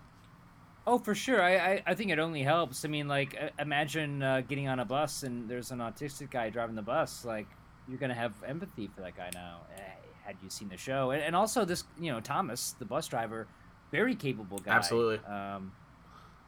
Oh, 0.86 0.96
for 0.96 1.14
sure. 1.14 1.42
I, 1.42 1.56
I, 1.56 1.82
I 1.88 1.94
think 1.94 2.10
it 2.10 2.18
only 2.18 2.42
helps. 2.42 2.82
I 2.82 2.88
mean, 2.88 3.08
like, 3.08 3.38
imagine 3.58 4.22
uh, 4.22 4.40
getting 4.40 4.68
on 4.68 4.78
a 4.78 4.86
bus 4.86 5.22
and 5.22 5.46
there's 5.46 5.70
an 5.70 5.80
autistic 5.80 6.30
guy 6.30 6.48
driving 6.48 6.76
the 6.76 6.80
bus. 6.82 7.26
Like, 7.26 7.46
you're 7.88 7.98
going 7.98 8.10
to 8.10 8.14
have 8.14 8.32
empathy 8.46 8.88
for 8.94 9.00
that 9.00 9.16
guy 9.16 9.30
now, 9.34 9.60
eh, 9.76 9.80
had 10.24 10.36
you 10.42 10.50
seen 10.50 10.68
the 10.68 10.76
show. 10.76 11.10
And, 11.10 11.22
and 11.22 11.34
also, 11.34 11.64
this, 11.64 11.84
you 11.98 12.12
know, 12.12 12.20
Thomas, 12.20 12.72
the 12.78 12.84
bus 12.84 13.06
driver, 13.08 13.46
very 13.90 14.14
capable 14.14 14.58
guy. 14.58 14.72
Absolutely. 14.72 15.18
Um, 15.26 15.72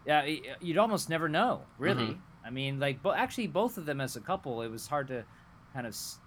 yeah, 0.07 0.27
you'd 0.61 0.79
almost 0.79 1.09
never 1.09 1.29
know, 1.29 1.63
really. 1.79 2.09
Mhm. 2.09 2.19
I 2.45 2.51
mean, 2.51 2.79
like, 2.81 3.03
but 3.03 3.19
actually, 3.19 3.47
both 3.49 3.77
of 3.79 3.87
them 3.87 4.01
as 4.01 4.17
a 4.17 4.21
couple, 4.21 4.63
it 4.63 4.69
was 4.71 4.87
hard 4.87 5.09
to 5.09 5.25
kind 5.73 5.87
of. 5.87 5.93
s- 5.93 6.19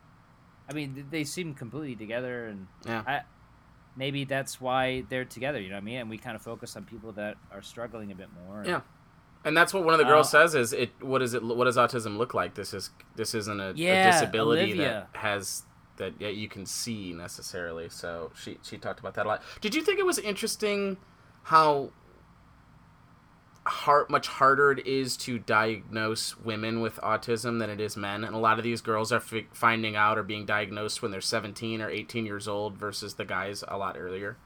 I 0.69 0.73
mean, 0.73 1.08
they 1.10 1.23
seemed 1.23 1.58
completely 1.58 1.95
together, 1.95 2.47
and 2.47 2.67
Yeah. 2.86 3.04
I, 3.06 3.21
maybe 3.97 4.23
that's 4.23 4.62
why 4.62 5.02
they're 5.10 5.26
together. 5.26 5.60
You 5.60 5.69
know 5.69 5.76
what 5.76 5.82
I 5.82 5.86
mean? 5.86 5.97
And 5.97 6.10
we 6.10 6.17
kind 6.17 6.36
of 6.36 6.41
focus 6.41 6.76
on 6.78 6.86
people 6.86 7.12
that 7.13 7.38
are 7.52 7.62
struggling 7.62 8.12
a 8.12 8.15
bit 8.15 8.30
more. 8.45 8.63
Yeah. 8.65 8.82
And 9.45 9.58
that's 9.58 9.73
what 9.73 9.84
one 9.84 9.93
of 9.93 9.97
the 9.97 10.06
girls 10.06 10.27
Uh, 10.27 10.39
says 10.47 10.56
is 10.56 10.73
it. 10.73 10.91
What 11.01 11.21
is 11.21 11.34
it? 11.34 11.43
What 11.43 11.65
does 11.65 11.75
autism 11.77 12.17
look 12.17 12.34
like? 12.34 12.56
This 12.56 12.73
is 12.73 12.91
this 13.15 13.34
isn't 13.36 13.60
a, 13.60 13.73
a 14.08 14.12
disability 14.12 14.63
Olivia. 14.73 15.08
that 15.13 15.19
has 15.19 15.63
that 15.97 16.13
yeah, 16.19 16.29
you 16.29 16.47
can 16.47 16.65
see 16.65 17.13
necessarily. 17.13 17.89
So 17.89 18.32
she 18.36 18.58
she 18.63 18.77
talked 18.77 18.99
about 18.99 19.15
that 19.15 19.25
a 19.25 19.29
lot. 19.29 19.41
Did 19.62 19.75
you 19.75 19.82
think 19.84 19.99
it 19.99 20.06
was 20.06 20.17
interesting 20.17 20.97
how 21.43 21.91
hard 23.65 24.10
much 24.10 24.27
harder 24.27 24.71
it 24.71 24.86
is 24.86 25.15
to 25.15 25.39
diagnose 25.39 26.38
women 26.38 26.82
with 26.82 26.95
autism 26.97 27.60
than 27.60 27.69
it 27.69 27.79
is 27.79 27.95
men? 27.95 28.23
And 28.23 28.36
a 28.36 28.39
lot 28.39 28.58
of 28.58 28.63
these 28.63 28.82
girls 28.82 29.12
are 29.12 29.19
fi- 29.19 29.47
finding 29.53 29.95
out 29.95 30.17
or 30.17 30.23
being 30.23 30.45
diagnosed 30.45 31.01
when 31.01 31.12
they're 31.12 31.21
17 31.21 31.82
or 31.82 31.89
18 31.89 32.25
years 32.25 32.47
old 32.47 32.77
versus 32.77 33.15
the 33.15 33.25
guys 33.25 33.63
a 33.67 33.77
lot 33.77 33.95
earlier. 33.97 34.38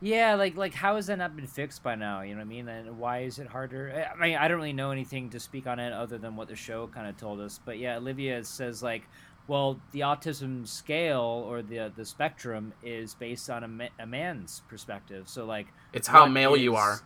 Yeah, 0.00 0.34
like 0.34 0.56
like 0.56 0.74
how 0.74 0.96
has 0.96 1.06
that 1.06 1.16
not 1.16 1.34
been 1.36 1.46
fixed 1.46 1.82
by 1.82 1.94
now? 1.94 2.20
You 2.20 2.34
know 2.34 2.40
what 2.40 2.46
I 2.46 2.48
mean? 2.48 2.68
And 2.68 2.98
why 2.98 3.20
is 3.20 3.38
it 3.38 3.46
harder? 3.46 4.06
I 4.14 4.20
mean, 4.20 4.36
I 4.36 4.46
don't 4.46 4.58
really 4.58 4.72
know 4.74 4.90
anything 4.90 5.30
to 5.30 5.40
speak 5.40 5.66
on 5.66 5.78
it 5.78 5.92
other 5.92 6.18
than 6.18 6.36
what 6.36 6.48
the 6.48 6.56
show 6.56 6.86
kind 6.88 7.08
of 7.08 7.16
told 7.16 7.40
us. 7.40 7.58
But 7.64 7.78
yeah, 7.78 7.96
Olivia 7.96 8.44
says 8.44 8.82
like, 8.82 9.08
well, 9.48 9.80
the 9.92 10.00
autism 10.00 10.68
scale 10.68 11.44
or 11.48 11.62
the 11.62 11.90
the 11.96 12.04
spectrum 12.04 12.74
is 12.82 13.14
based 13.14 13.48
on 13.48 13.64
a, 13.64 13.68
ma- 13.68 13.88
a 13.98 14.06
man's 14.06 14.62
perspective. 14.68 15.28
So 15.30 15.46
like, 15.46 15.68
It's 15.94 16.08
how 16.08 16.26
male 16.26 16.56
you 16.56 16.76
are. 16.76 17.00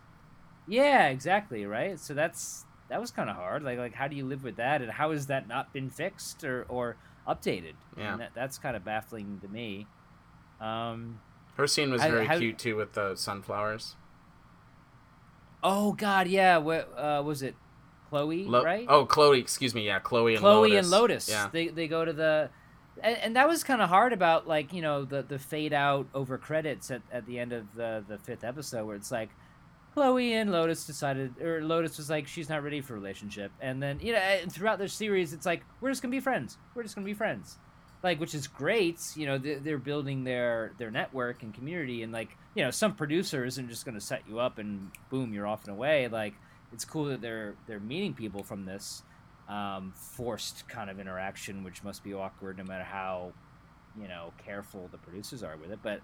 Yeah, 0.67 1.07
exactly. 1.07 1.65
Right. 1.65 1.97
So 1.97 2.13
that's 2.13 2.65
that 2.89 2.99
was 2.99 3.09
kind 3.11 3.29
of 3.29 3.37
hard. 3.37 3.63
Like 3.63 3.77
like 3.77 3.93
how 3.93 4.09
do 4.09 4.17
you 4.17 4.25
live 4.25 4.43
with 4.43 4.57
that, 4.57 4.81
and 4.81 4.91
how 4.91 5.11
has 5.11 5.27
that 5.27 5.47
not 5.47 5.71
been 5.71 5.89
fixed 5.89 6.43
or 6.43 6.65
or 6.67 6.97
updated? 7.25 7.75
Yeah. 7.97 8.11
And 8.11 8.21
that, 8.21 8.31
that's 8.35 8.57
kind 8.57 8.75
of 8.75 8.83
baffling 8.83 9.39
to 9.41 9.47
me. 9.47 9.87
Um, 10.59 11.19
Her 11.55 11.67
scene 11.67 11.91
was 11.91 12.01
very 12.01 12.25
how- 12.25 12.37
cute 12.37 12.57
too 12.57 12.75
with 12.75 12.93
the 12.93 13.15
sunflowers. 13.15 13.95
Oh 15.63 15.93
God, 15.93 16.27
yeah. 16.27 16.57
What 16.57 16.91
uh, 16.97 17.21
was 17.23 17.41
it? 17.43 17.55
Chloe, 18.09 18.43
Lo- 18.43 18.63
right? 18.63 18.85
Oh, 18.89 19.05
Chloe. 19.05 19.39
Excuse 19.39 19.73
me. 19.73 19.85
Yeah, 19.85 19.99
Chloe 19.99 20.33
and 20.33 20.41
Chloe 20.41 20.71
Lotus. 20.71 20.85
and 20.85 20.91
Lotus. 20.91 21.29
Yeah. 21.29 21.49
They 21.51 21.69
they 21.69 21.87
go 21.87 22.03
to 22.03 22.11
the, 22.11 22.49
and, 23.01 23.17
and 23.17 23.35
that 23.37 23.47
was 23.47 23.63
kind 23.63 23.81
of 23.81 23.87
hard 23.89 24.11
about 24.11 24.47
like 24.47 24.73
you 24.73 24.81
know 24.81 25.05
the 25.05 25.21
the 25.23 25.39
fade 25.39 25.71
out 25.71 26.07
over 26.13 26.37
credits 26.37 26.91
at, 26.91 27.01
at 27.11 27.25
the 27.25 27.39
end 27.39 27.53
of 27.53 27.73
the 27.73 28.03
the 28.07 28.17
fifth 28.17 28.43
episode 28.43 28.85
where 28.85 28.97
it's 28.97 29.11
like, 29.11 29.29
Chloe 29.93 30.33
and 30.33 30.51
Lotus 30.51 30.85
decided 30.85 31.39
or 31.41 31.63
Lotus 31.63 31.97
was 31.97 32.09
like 32.09 32.27
she's 32.27 32.49
not 32.49 32.63
ready 32.63 32.81
for 32.81 32.95
a 32.95 32.97
relationship, 32.97 33.51
and 33.61 33.81
then 33.81 33.99
you 34.01 34.11
know 34.11 34.39
throughout 34.49 34.77
the 34.79 34.89
series 34.89 35.31
it's 35.31 35.45
like 35.45 35.63
we're 35.79 35.89
just 35.89 36.01
gonna 36.01 36.11
be 36.11 36.19
friends. 36.19 36.57
We're 36.75 36.83
just 36.83 36.95
gonna 36.95 37.05
be 37.05 37.13
friends. 37.13 37.59
Like 38.03 38.19
which 38.19 38.33
is 38.33 38.47
great, 38.47 38.99
you 39.15 39.25
know 39.27 39.37
they- 39.37 39.55
they're 39.55 39.77
building 39.77 40.23
their 40.23 40.71
their 40.77 40.89
network 40.91 41.43
and 41.43 41.53
community, 41.53 42.01
and 42.03 42.11
like 42.11 42.35
you 42.55 42.63
know 42.63 42.71
some 42.71 42.95
producer 42.95 43.45
isn't 43.45 43.69
just 43.69 43.85
gonna 43.85 44.01
set 44.01 44.23
you 44.27 44.39
up 44.39 44.57
and 44.57 44.91
boom 45.09 45.33
you're 45.33 45.45
off 45.47 45.65
and 45.67 45.75
away. 45.75 46.07
Like 46.07 46.33
it's 46.73 46.83
cool 46.85 47.05
that 47.05 47.21
they're 47.21 47.53
they're 47.67 47.79
meeting 47.79 48.13
people 48.15 48.43
from 48.43 48.65
this 48.65 49.03
um, 49.47 49.91
forced 49.95 50.67
kind 50.67 50.89
of 50.89 50.99
interaction, 50.99 51.63
which 51.63 51.83
must 51.83 52.03
be 52.03 52.13
awkward 52.13 52.57
no 52.57 52.63
matter 52.63 52.85
how, 52.85 53.33
you 54.01 54.07
know, 54.07 54.31
careful 54.45 54.87
the 54.91 54.97
producers 54.97 55.43
are 55.43 55.57
with 55.57 55.71
it. 55.71 55.79
But 55.83 55.99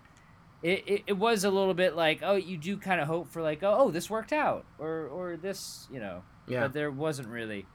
it, 0.61 0.83
it, 0.87 1.03
it 1.07 1.13
was 1.13 1.45
a 1.45 1.49
little 1.49 1.73
bit 1.75 1.95
like, 1.95 2.19
oh, 2.23 2.35
you 2.35 2.57
do 2.57 2.75
kind 2.77 2.99
of 2.99 3.07
hope 3.07 3.29
for 3.31 3.41
like, 3.41 3.63
oh, 3.63 3.75
oh, 3.77 3.91
this 3.91 4.09
worked 4.09 4.33
out, 4.33 4.65
or 4.79 5.07
or 5.07 5.37
this, 5.37 5.87
you 5.91 5.99
know, 5.99 6.23
Yeah. 6.47 6.61
but 6.63 6.73
there 6.73 6.91
wasn't 6.91 7.29
really. 7.29 7.65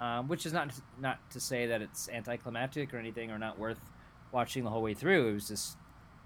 Um, 0.00 0.28
which 0.28 0.46
is 0.46 0.52
not 0.54 0.72
not 0.98 1.18
to 1.30 1.40
say 1.40 1.66
that 1.66 1.82
it's 1.82 2.08
anticlimactic 2.08 2.94
or 2.94 2.98
anything, 2.98 3.30
or 3.30 3.38
not 3.38 3.58
worth 3.58 3.78
watching 4.32 4.64
the 4.64 4.70
whole 4.70 4.82
way 4.82 4.94
through. 4.94 5.28
It 5.28 5.32
was 5.34 5.48
just. 5.48 5.76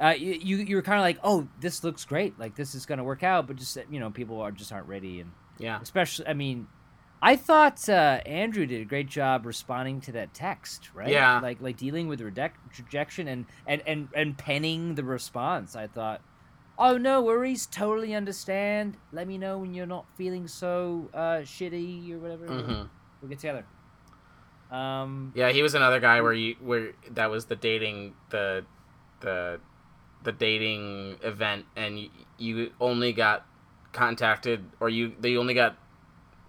Uh, 0.01 0.15
you 0.17 0.33
you, 0.35 0.57
you 0.59 0.77
were 0.77 0.83
kind 0.83 0.99
of 0.99 1.03
like, 1.03 1.19
oh, 1.25 1.47
this 1.61 1.83
looks 1.85 2.05
great, 2.05 2.39
like 2.39 2.55
this 2.57 2.75
is 2.75 2.87
gonna 2.87 3.05
work 3.05 3.23
out, 3.23 3.47
but 3.47 3.57
just 3.57 3.77
you 3.91 3.99
know, 4.01 4.11
people 4.11 4.41
are 4.41 4.51
just 4.53 4.73
aren't 4.73 4.87
ready, 4.89 5.21
and 5.21 5.31
Yeah. 5.59 5.79
especially 5.81 6.27
i 6.27 6.35
mean 6.35 6.67
i 7.23 7.37
thought 7.37 7.89
uh, 7.89 8.21
andrew 8.27 8.67
did 8.67 8.81
a 8.83 8.85
great 8.85 9.09
job 9.09 9.47
responding 9.47 10.01
to 10.03 10.13
that 10.13 10.35
text 10.35 10.91
right 10.95 11.09
Yeah. 11.09 11.39
like 11.41 11.61
like 11.61 11.77
dealing 11.77 12.09
with 12.09 12.21
reject- 12.21 12.59
rejection 12.79 13.29
and, 13.29 13.47
and 13.69 13.83
and 13.87 14.09
and 14.15 14.37
penning 14.37 14.97
the 14.97 15.05
response 15.05 15.77
i 15.77 15.87
thought 15.87 16.21
oh 16.77 16.99
no 16.99 17.23
worries 17.23 17.67
totally 17.67 18.15
understand 18.15 18.97
let 19.13 19.29
me 19.29 19.39
know 19.39 19.59
when 19.59 19.75
you're 19.75 19.87
not 19.87 20.07
feeling 20.17 20.49
so 20.49 21.09
uh, 21.15 21.39
shitty 21.47 22.11
or 22.13 22.19
whatever 22.19 22.47
Mhm. 22.49 22.89
We'll 23.25 23.31
get 23.31 23.39
together 23.39 23.65
um 24.71 25.33
Yeah, 25.35 25.51
he 25.51 25.63
was 25.63 25.75
another 25.75 25.99
guy 26.01 26.21
where 26.21 26.33
you 26.35 26.57
where 26.61 26.93
that 27.13 27.31
was 27.31 27.47
the 27.47 27.57
dating 27.57 28.15
the 28.31 28.65
the 29.21 29.61
the 30.23 30.33
dating 30.33 31.17
event, 31.23 31.65
and 31.77 31.99
you, 31.99 32.09
you 32.39 32.73
only 32.81 33.13
got 33.13 33.47
contacted, 33.93 34.65
or 34.81 34.89
you 34.89 35.13
they 35.21 35.37
only 35.37 35.55
got 35.55 35.77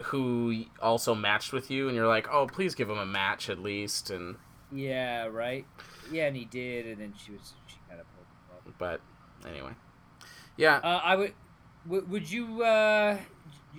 who 0.04 0.64
also 0.82 1.14
matched 1.16 1.54
with 1.54 1.70
you, 1.72 1.88
and 1.88 1.96
you're 1.96 2.08
like, 2.08 2.28
oh, 2.32 2.48
please 2.48 2.74
give 2.76 2.90
him 2.90 2.98
a 2.98 3.06
match 3.06 3.50
at 3.50 3.60
least, 3.60 4.10
and 4.10 4.36
yeah 4.72 5.26
right 5.28 5.66
yeah 6.12 6.26
and 6.28 6.36
he 6.36 6.44
did 6.46 6.86
and 6.88 7.00
then 7.00 7.14
she 7.24 7.32
was 7.32 7.54
she 7.68 7.78
kind 7.88 8.02
of 8.02 8.08
pulled 8.16 8.26
him 8.66 8.72
up. 8.74 8.78
but 9.44 9.50
anyway, 9.50 9.72
yeah, 10.58 10.78
Uh, 10.78 11.02
I 11.04 11.16
would. 11.16 11.34
W- 11.86 12.06
would 12.08 12.30
you? 12.32 12.64
Uh, 12.64 13.18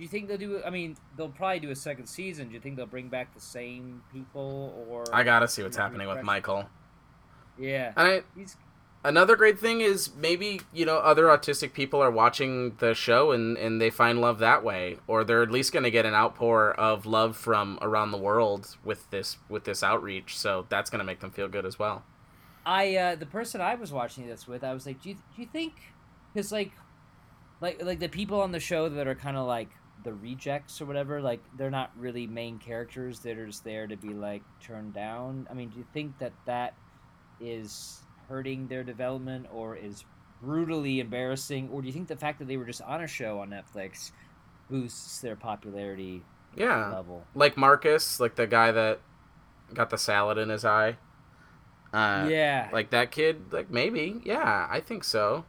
you 0.01 0.07
think 0.07 0.27
they'll 0.27 0.37
do? 0.37 0.61
I 0.65 0.69
mean, 0.69 0.97
they'll 1.15 1.29
probably 1.29 1.59
do 1.59 1.71
a 1.71 1.75
second 1.75 2.07
season. 2.07 2.47
Do 2.47 2.53
you 2.53 2.59
think 2.59 2.75
they'll 2.75 2.85
bring 2.85 3.09
back 3.09 3.33
the 3.33 3.41
same 3.41 4.03
people, 4.11 4.85
or 4.89 5.03
I 5.13 5.23
gotta 5.23 5.47
see 5.47 5.63
what's 5.63 5.77
happening 5.77 6.07
with 6.07 6.23
Michael. 6.23 6.69
Yeah, 7.59 7.91
And 7.95 8.07
I, 8.07 8.21
he's 8.35 8.55
another 9.03 9.35
great 9.35 9.59
thing 9.59 9.81
is 9.81 10.13
maybe 10.15 10.61
you 10.71 10.85
know 10.85 10.97
other 10.97 11.25
autistic 11.25 11.73
people 11.73 12.01
are 12.01 12.11
watching 12.11 12.75
the 12.77 12.93
show 12.93 13.31
and 13.31 13.57
and 13.57 13.81
they 13.81 13.89
find 13.89 14.21
love 14.21 14.39
that 14.39 14.63
way 14.63 14.97
or 15.07 15.23
they're 15.23 15.41
at 15.41 15.49
least 15.49 15.71
going 15.71 15.83
to 15.83 15.91
get 15.91 16.05
an 16.05 16.13
outpour 16.13 16.73
of 16.73 17.05
love 17.05 17.35
from 17.35 17.79
around 17.81 18.11
the 18.11 18.17
world 18.17 18.75
with 18.83 19.09
this 19.09 19.37
with 19.49 19.63
this 19.63 19.81
outreach 19.81 20.37
so 20.37 20.65
that's 20.69 20.89
going 20.89 20.99
to 20.99 21.05
make 21.05 21.19
them 21.19 21.31
feel 21.31 21.47
good 21.47 21.65
as 21.65 21.79
well 21.79 22.03
I 22.67 22.97
uh, 22.97 23.15
the 23.15 23.25
person 23.25 23.61
I 23.61 23.75
was 23.75 23.93
watching 23.93 24.27
this 24.27 24.45
with, 24.45 24.61
I 24.61 24.73
was 24.73 24.85
like, 24.85 25.01
do 25.01 25.09
you, 25.09 25.15
do 25.15 25.41
you 25.41 25.47
think? 25.47 25.73
Because 26.33 26.51
like, 26.51 26.73
like 27.61 27.81
like 27.81 27.99
the 27.99 28.09
people 28.09 28.41
on 28.41 28.51
the 28.51 28.59
show 28.59 28.89
that 28.89 29.07
are 29.07 29.15
kind 29.15 29.37
of 29.37 29.47
like 29.47 29.69
the 30.03 30.13
rejects 30.13 30.81
or 30.81 30.85
whatever, 30.85 31.21
like 31.21 31.41
they're 31.57 31.71
not 31.71 31.91
really 31.97 32.27
main 32.27 32.59
characters. 32.59 33.19
They're 33.19 33.45
just 33.45 33.63
there 33.63 33.87
to 33.87 33.97
be 33.97 34.09
like 34.09 34.43
turned 34.61 34.93
down. 34.93 35.47
I 35.49 35.53
mean, 35.53 35.69
do 35.69 35.77
you 35.77 35.85
think 35.93 36.17
that 36.19 36.33
that 36.45 36.75
is 37.39 38.01
hurting 38.29 38.67
their 38.67 38.83
development 38.83 39.47
or 39.51 39.75
is 39.75 40.03
brutally 40.41 40.99
embarrassing, 40.99 41.69
or 41.71 41.81
do 41.81 41.87
you 41.87 41.93
think 41.93 42.07
the 42.07 42.15
fact 42.15 42.39
that 42.39 42.47
they 42.47 42.57
were 42.57 42.65
just 42.65 42.81
on 42.81 43.01
a 43.01 43.07
show 43.07 43.39
on 43.39 43.49
Netflix 43.49 44.11
boosts 44.69 45.21
their 45.21 45.35
popularity 45.35 46.23
yeah. 46.55 46.89
level? 46.89 47.25
like 47.33 47.57
marcus 47.57 48.19
like 48.19 48.35
the 48.35 48.47
guy 48.47 48.71
that 48.71 48.99
got 49.73 49.89
the 49.89 49.97
salad 49.97 50.37
in 50.37 50.49
his 50.49 50.63
eye? 50.63 50.97
Uh 51.93 52.27
yeah, 52.29 52.69
like 52.71 52.91
that 52.91 53.11
kid? 53.11 53.51
Like 53.51 53.71
maybe. 53.71 54.21
Yeah 54.23 54.67
i 54.69 54.79
think 54.79 55.03
so. 55.03 55.45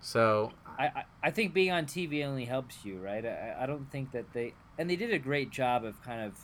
So 0.00 0.52
I, 0.78 0.84
I, 0.84 1.04
I 1.24 1.30
think 1.30 1.54
being 1.54 1.70
on 1.72 1.86
TV 1.86 2.24
only 2.24 2.44
helps 2.44 2.84
you, 2.84 2.98
right? 2.98 3.24
I, 3.24 3.56
I 3.60 3.66
don't 3.66 3.90
think 3.90 4.12
that 4.12 4.32
they 4.32 4.54
and 4.78 4.88
they 4.90 4.96
did 4.96 5.12
a 5.12 5.18
great 5.18 5.50
job 5.50 5.84
of 5.84 6.02
kind 6.02 6.20
of 6.22 6.34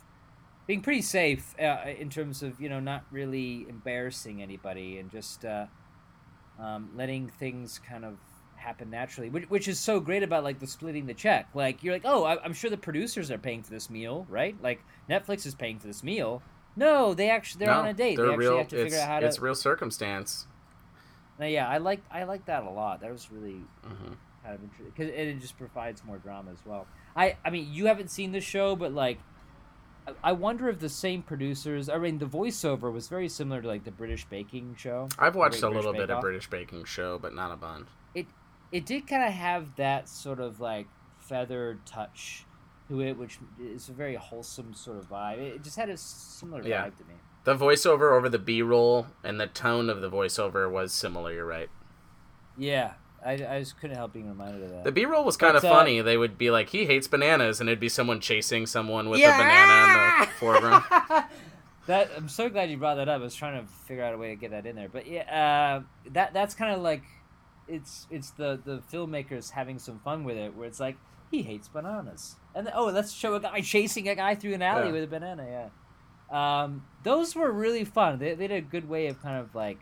being 0.65 0.81
pretty 0.81 1.01
safe 1.01 1.53
uh, 1.59 1.77
in 1.99 2.09
terms 2.09 2.41
of 2.43 2.59
you 2.59 2.69
know 2.69 2.79
not 2.79 3.03
really 3.11 3.65
embarrassing 3.69 4.41
anybody 4.41 4.97
and 4.97 5.11
just 5.11 5.45
uh, 5.45 5.65
um, 6.59 6.89
letting 6.95 7.29
things 7.29 7.79
kind 7.87 8.05
of 8.05 8.17
happen 8.55 8.89
naturally, 8.89 9.29
which, 9.29 9.49
which 9.49 9.67
is 9.67 9.77
so 9.79 9.99
great 9.99 10.23
about 10.23 10.43
like 10.43 10.59
the 10.59 10.67
splitting 10.67 11.05
the 11.05 11.13
check. 11.13 11.49
Like 11.53 11.83
you're 11.83 11.93
like, 11.93 12.03
oh, 12.05 12.23
I, 12.23 12.41
I'm 12.43 12.53
sure 12.53 12.69
the 12.69 12.77
producers 12.77 13.29
are 13.29 13.37
paying 13.37 13.61
for 13.61 13.71
this 13.71 13.89
meal, 13.89 14.25
right? 14.29 14.55
Like 14.61 14.81
Netflix 15.09 15.45
is 15.45 15.53
paying 15.53 15.79
for 15.79 15.87
this 15.87 16.03
meal. 16.03 16.41
No, 16.75 17.13
they 17.13 17.29
actually 17.29 17.65
they're 17.65 17.73
no, 17.73 17.81
on 17.81 17.87
a 17.87 17.93
date. 17.93 18.15
they're 18.15 18.27
They 18.27 18.33
actually 18.33 18.47
real 18.47 18.57
have 18.57 18.67
to 18.69 18.75
it's, 18.77 18.83
figure 18.83 18.99
out 18.99 19.07
how 19.07 19.19
to. 19.19 19.25
it's 19.27 19.39
real 19.39 19.55
circumstance 19.55 20.47
Yeah, 21.49 21.67
I 21.67 21.77
like 21.77 22.01
I 22.11 22.23
like 22.23 22.45
that 22.45 22.63
a 22.63 22.69
lot. 22.69 23.01
That 23.01 23.11
was 23.11 23.31
really 23.31 23.61
hmm 23.83 24.13
kind 24.43 24.55
of 24.55 24.63
interesting 24.63 24.91
because 24.95 25.09
it 25.13 25.39
just 25.39 25.57
provides 25.57 26.03
more 26.03 26.17
drama 26.17 26.51
as 26.51 26.59
well. 26.65 26.85
I 27.15 27.37
I 27.45 27.49
mean, 27.49 27.67
you 27.71 27.85
haven't 27.87 28.09
seen 28.11 28.31
the 28.31 28.41
show, 28.41 28.75
but 28.75 28.91
like, 28.93 29.19
I- 30.07 30.15
I 30.23 30.31
wonder 30.33 30.67
if 30.69 30.79
the 30.79 30.89
same 30.89 31.21
producers. 31.23 31.87
I 31.89 31.97
mean, 31.97 32.17
the 32.19 32.25
voiceover 32.25 32.91
was 32.91 33.07
very 33.07 33.29
similar 33.29 33.61
to 33.61 33.67
like 33.67 33.83
the 33.85 33.91
British 33.91 34.25
baking 34.25 34.75
show. 34.77 35.07
i've 35.19 35.35
watched 35.35 35.61
a 35.63 35.69
little 35.69 35.91
British 35.93 36.07
bit 36.07 36.15
of 36.15 36.21
british 36.21 36.49
baking 36.49 36.83
show 36.85 37.17
but 37.19 37.33
not 37.33 37.51
a 37.51 37.55
bunch 37.57 37.87
It 38.15 38.27
it 38.71 38.85
did 38.85 39.07
kind 39.07 39.23
of 39.23 39.31
have 39.33 39.75
that 39.75 40.09
sort 40.09 40.39
of 40.39 40.59
like 40.59 40.87
feathered 41.19 41.85
touch 41.85 42.45
to 42.89 42.99
it, 43.01 43.17
which 43.17 43.37
is 43.61 43.87
a 43.87 43.93
very 43.93 44.15
wholesome 44.15 44.73
sort 44.73 44.97
of 44.97 45.05
vibe. 45.07 45.37
It 45.37 45.63
just 45.63 45.77
had 45.77 45.89
a 45.89 45.95
similar 45.97 46.61
Yeah. 46.63 46.85
vibe 46.85 46.97
to 46.97 47.03
me. 47.05 47.13
The 47.45 47.55
voiceover 47.55 48.15
over 48.17 48.29
the 48.29 48.39
B 48.39 48.61
roll 48.61 49.07
and 49.23 49.39
the 49.39 49.47
tone 49.47 49.89
of 49.89 50.01
the 50.01 50.09
voiceover 50.09 50.71
was 50.71 50.93
similar. 50.93 51.33
You're 51.33 51.45
right. 51.45 51.69
Yeah, 52.57 52.93
I, 53.25 53.33
I 53.33 53.59
just 53.59 53.79
couldn't 53.79 53.97
help 53.97 54.13
being 54.13 54.27
reminded 54.29 54.63
of 54.63 54.69
that. 54.69 54.83
The 54.85 54.91
B 54.91 55.05
roll 55.05 55.25
was 55.25 55.35
kind 55.37 55.57
of 55.57 55.63
uh, 55.65 55.69
funny. 55.69 55.99
They 56.01 56.17
would 56.17 56.37
be 56.37 56.51
like, 56.51 56.69
"He 56.69 56.85
hates 56.85 57.07
bananas," 57.07 57.59
and 57.59 57.67
it'd 57.69 57.79
be 57.79 57.89
someone 57.89 58.19
chasing 58.21 58.65
someone 58.65 59.09
with 59.09 59.19
a 59.19 59.23
banana 59.23 60.13
in 60.15 60.21
the 60.21 60.27
foreground. 60.39 60.83
That 61.85 62.11
I'm 62.15 62.29
so 62.29 62.47
glad 62.47 62.69
you 62.71 62.77
brought 62.77 62.95
that 62.95 63.09
up. 63.09 63.19
I 63.19 63.23
was 63.25 63.35
trying 63.35 63.59
to 63.61 63.67
figure 63.67 64.05
out 64.05 64.13
a 64.13 64.17
way 64.17 64.29
to 64.29 64.37
get 64.37 64.51
that 64.51 64.65
in 64.65 64.77
there, 64.77 64.87
but 64.87 65.05
yeah, 65.05 65.81
uh, 65.83 66.09
that 66.11 66.33
that's 66.33 66.55
kind 66.55 66.73
of 66.73 66.81
like 66.81 67.03
it's 67.67 68.07
it's 68.09 68.29
the 68.31 68.57
the 68.63 68.81
filmmakers 68.89 69.49
having 69.49 69.79
some 69.79 69.99
fun 69.99 70.23
with 70.23 70.37
it, 70.37 70.55
where 70.55 70.65
it's 70.65 70.79
like 70.79 70.95
he 71.29 71.41
hates 71.41 71.67
bananas, 71.67 72.37
and 72.55 72.65
then, 72.65 72.73
oh, 72.73 72.85
let's 72.85 73.11
show 73.11 73.33
a 73.33 73.39
guy 73.41 73.59
chasing 73.59 74.07
a 74.07 74.15
guy 74.15 74.33
through 74.33 74.53
an 74.53 74.61
alley 74.61 74.85
Yeah. 74.85 74.91
with 74.93 75.03
a 75.03 75.07
banana. 75.07 75.45
Yeah, 75.45 75.69
um, 76.33 76.85
those 77.03 77.35
were 77.35 77.51
really 77.51 77.85
fun. 77.85 78.19
They 78.19 78.33
they 78.33 78.47
did 78.47 78.57
a 78.57 78.67
good 78.67 78.89
way 78.89 79.07
of 79.07 79.21
kind 79.21 79.39
of 79.39 79.53
like 79.53 79.79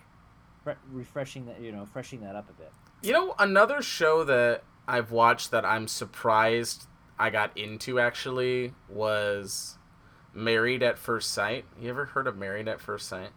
re- 0.66 0.76
refreshing 0.92 1.46
that 1.46 1.62
you 1.62 1.72
know 1.72 1.86
freshening 1.86 2.26
that 2.26 2.36
up 2.36 2.50
a 2.50 2.54
bit. 2.54 2.72
You 3.02 3.14
know, 3.14 3.36
another 3.40 3.82
show 3.82 4.24
that 4.26 4.64
I've 4.88 5.12
watched 5.12 5.52
that 5.52 5.66
I'm 5.66 5.88
surprised 5.88 6.86
I 7.18 7.30
got 7.30 7.58
into 7.58 8.00
actually 8.00 8.74
was 8.90 9.78
Married 10.34 10.84
at 10.84 10.98
First 11.00 11.32
Sight. 11.32 11.66
You 11.80 11.90
ever 11.90 12.06
heard 12.06 12.28
of 12.28 12.38
Married 12.38 12.68
at 12.68 12.82
First 12.82 13.08
Sight? 13.08 13.30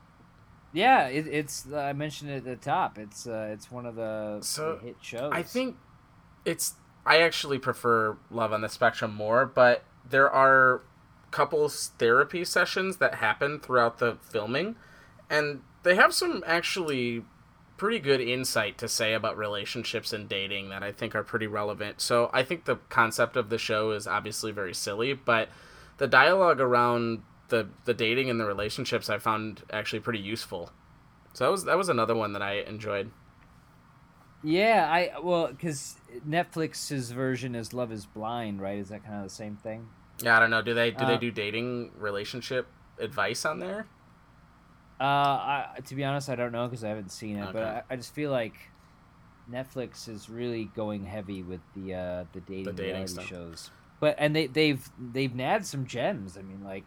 Yeah, 0.72 1.06
it, 1.06 1.26
it's 1.28 1.72
I 1.72 1.92
mentioned 1.92 2.30
it 2.30 2.38
at 2.38 2.44
the 2.44 2.56
top. 2.56 2.98
It's 2.98 3.26
uh, 3.26 3.50
it's 3.52 3.70
one 3.70 3.86
of 3.86 3.94
the, 3.94 4.38
So, 4.42 4.76
the 4.76 4.86
hit 4.86 4.96
shows. 5.00 5.30
I 5.32 5.42
think 5.42 5.76
it's. 6.44 6.74
I 7.06 7.20
actually 7.20 7.58
prefer 7.58 8.16
Love 8.30 8.52
on 8.52 8.62
the 8.62 8.68
Spectrum 8.68 9.14
more, 9.14 9.46
but 9.46 9.84
there 10.08 10.30
are 10.30 10.80
couples 11.34 11.90
therapy 11.98 12.44
sessions 12.44 12.98
that 12.98 13.16
happen 13.16 13.58
throughout 13.58 13.98
the 13.98 14.16
filming, 14.22 14.76
and 15.28 15.62
they 15.82 15.96
have 15.96 16.14
some 16.14 16.44
actually 16.46 17.24
pretty 17.76 17.98
good 17.98 18.20
insight 18.20 18.78
to 18.78 18.88
say 18.88 19.14
about 19.14 19.36
relationships 19.36 20.12
and 20.12 20.28
dating 20.28 20.68
that 20.68 20.84
I 20.84 20.92
think 20.92 21.16
are 21.16 21.24
pretty 21.24 21.48
relevant. 21.48 22.00
So 22.00 22.30
I 22.32 22.44
think 22.44 22.66
the 22.66 22.76
concept 22.88 23.36
of 23.36 23.50
the 23.50 23.58
show 23.58 23.90
is 23.90 24.06
obviously 24.06 24.52
very 24.52 24.72
silly, 24.72 25.12
but 25.12 25.48
the 25.98 26.06
dialogue 26.06 26.60
around 26.60 27.22
the 27.48 27.66
the 27.84 27.94
dating 27.94 28.30
and 28.30 28.38
the 28.38 28.46
relationships 28.46 29.10
I 29.10 29.18
found 29.18 29.64
actually 29.72 30.00
pretty 30.00 30.20
useful. 30.20 30.70
So 31.32 31.46
that 31.46 31.50
was 31.50 31.64
that 31.64 31.76
was 31.76 31.88
another 31.88 32.14
one 32.14 32.32
that 32.34 32.42
I 32.42 32.60
enjoyed. 32.60 33.10
Yeah, 34.44 34.88
I 34.88 35.18
well, 35.20 35.48
because 35.48 35.96
Netflix's 36.24 37.10
version 37.10 37.56
is 37.56 37.74
Love 37.74 37.90
Is 37.90 38.06
Blind, 38.06 38.60
right? 38.60 38.78
Is 38.78 38.90
that 38.90 39.04
kind 39.04 39.16
of 39.16 39.24
the 39.24 39.34
same 39.34 39.56
thing? 39.56 39.88
Yeah, 40.24 40.36
I 40.36 40.40
don't 40.40 40.50
know. 40.50 40.62
Do 40.62 40.74
they 40.74 40.90
do 40.90 41.04
they 41.06 41.14
Uh, 41.14 41.18
do 41.18 41.30
dating 41.30 41.92
relationship 41.98 42.66
advice 42.98 43.44
on 43.44 43.58
there? 43.58 43.86
Uh, 45.00 45.04
I, 45.04 45.66
to 45.86 45.94
be 45.94 46.04
honest, 46.04 46.28
I 46.30 46.34
don't 46.36 46.52
know 46.52 46.66
because 46.66 46.84
I 46.84 46.88
haven't 46.88 47.10
seen 47.10 47.36
it, 47.36 47.52
but 47.52 47.62
I, 47.62 47.82
I 47.90 47.96
just 47.96 48.14
feel 48.14 48.30
like 48.30 48.54
Netflix 49.50 50.08
is 50.08 50.30
really 50.30 50.66
going 50.76 51.04
heavy 51.04 51.42
with 51.42 51.60
the 51.74 51.94
uh, 51.94 52.24
the 52.32 52.40
dating, 52.40 52.74
dating 52.74 53.06
stuff. 53.08 53.26
shows. 53.26 53.70
But 54.00 54.16
and 54.18 54.34
they 54.34 54.46
they've 54.46 54.88
they've 54.98 55.34
nabbed 55.34 55.66
some 55.66 55.86
gems. 55.86 56.38
I 56.38 56.42
mean, 56.42 56.62
like, 56.64 56.86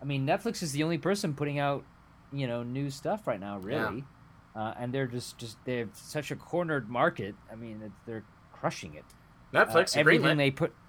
I 0.00 0.04
mean, 0.04 0.26
Netflix 0.26 0.62
is 0.62 0.72
the 0.72 0.82
only 0.82 0.98
person 0.98 1.34
putting 1.34 1.58
out 1.58 1.84
you 2.32 2.46
know 2.46 2.62
new 2.62 2.90
stuff 2.90 3.26
right 3.26 3.40
now, 3.40 3.58
really. 3.58 4.04
Uh, 4.56 4.74
and 4.78 4.92
they're 4.92 5.06
just 5.06 5.38
just 5.38 5.56
they 5.64 5.78
have 5.78 5.90
such 5.94 6.30
a 6.30 6.36
cornered 6.36 6.88
market. 6.88 7.34
I 7.52 7.54
mean, 7.54 7.92
they're 8.06 8.24
crushing 8.52 8.94
it. 8.94 9.04
Netflix, 9.52 9.96
uh, 9.96 10.00
everything 10.00 10.36
they 10.36 10.50
put. 10.50 10.72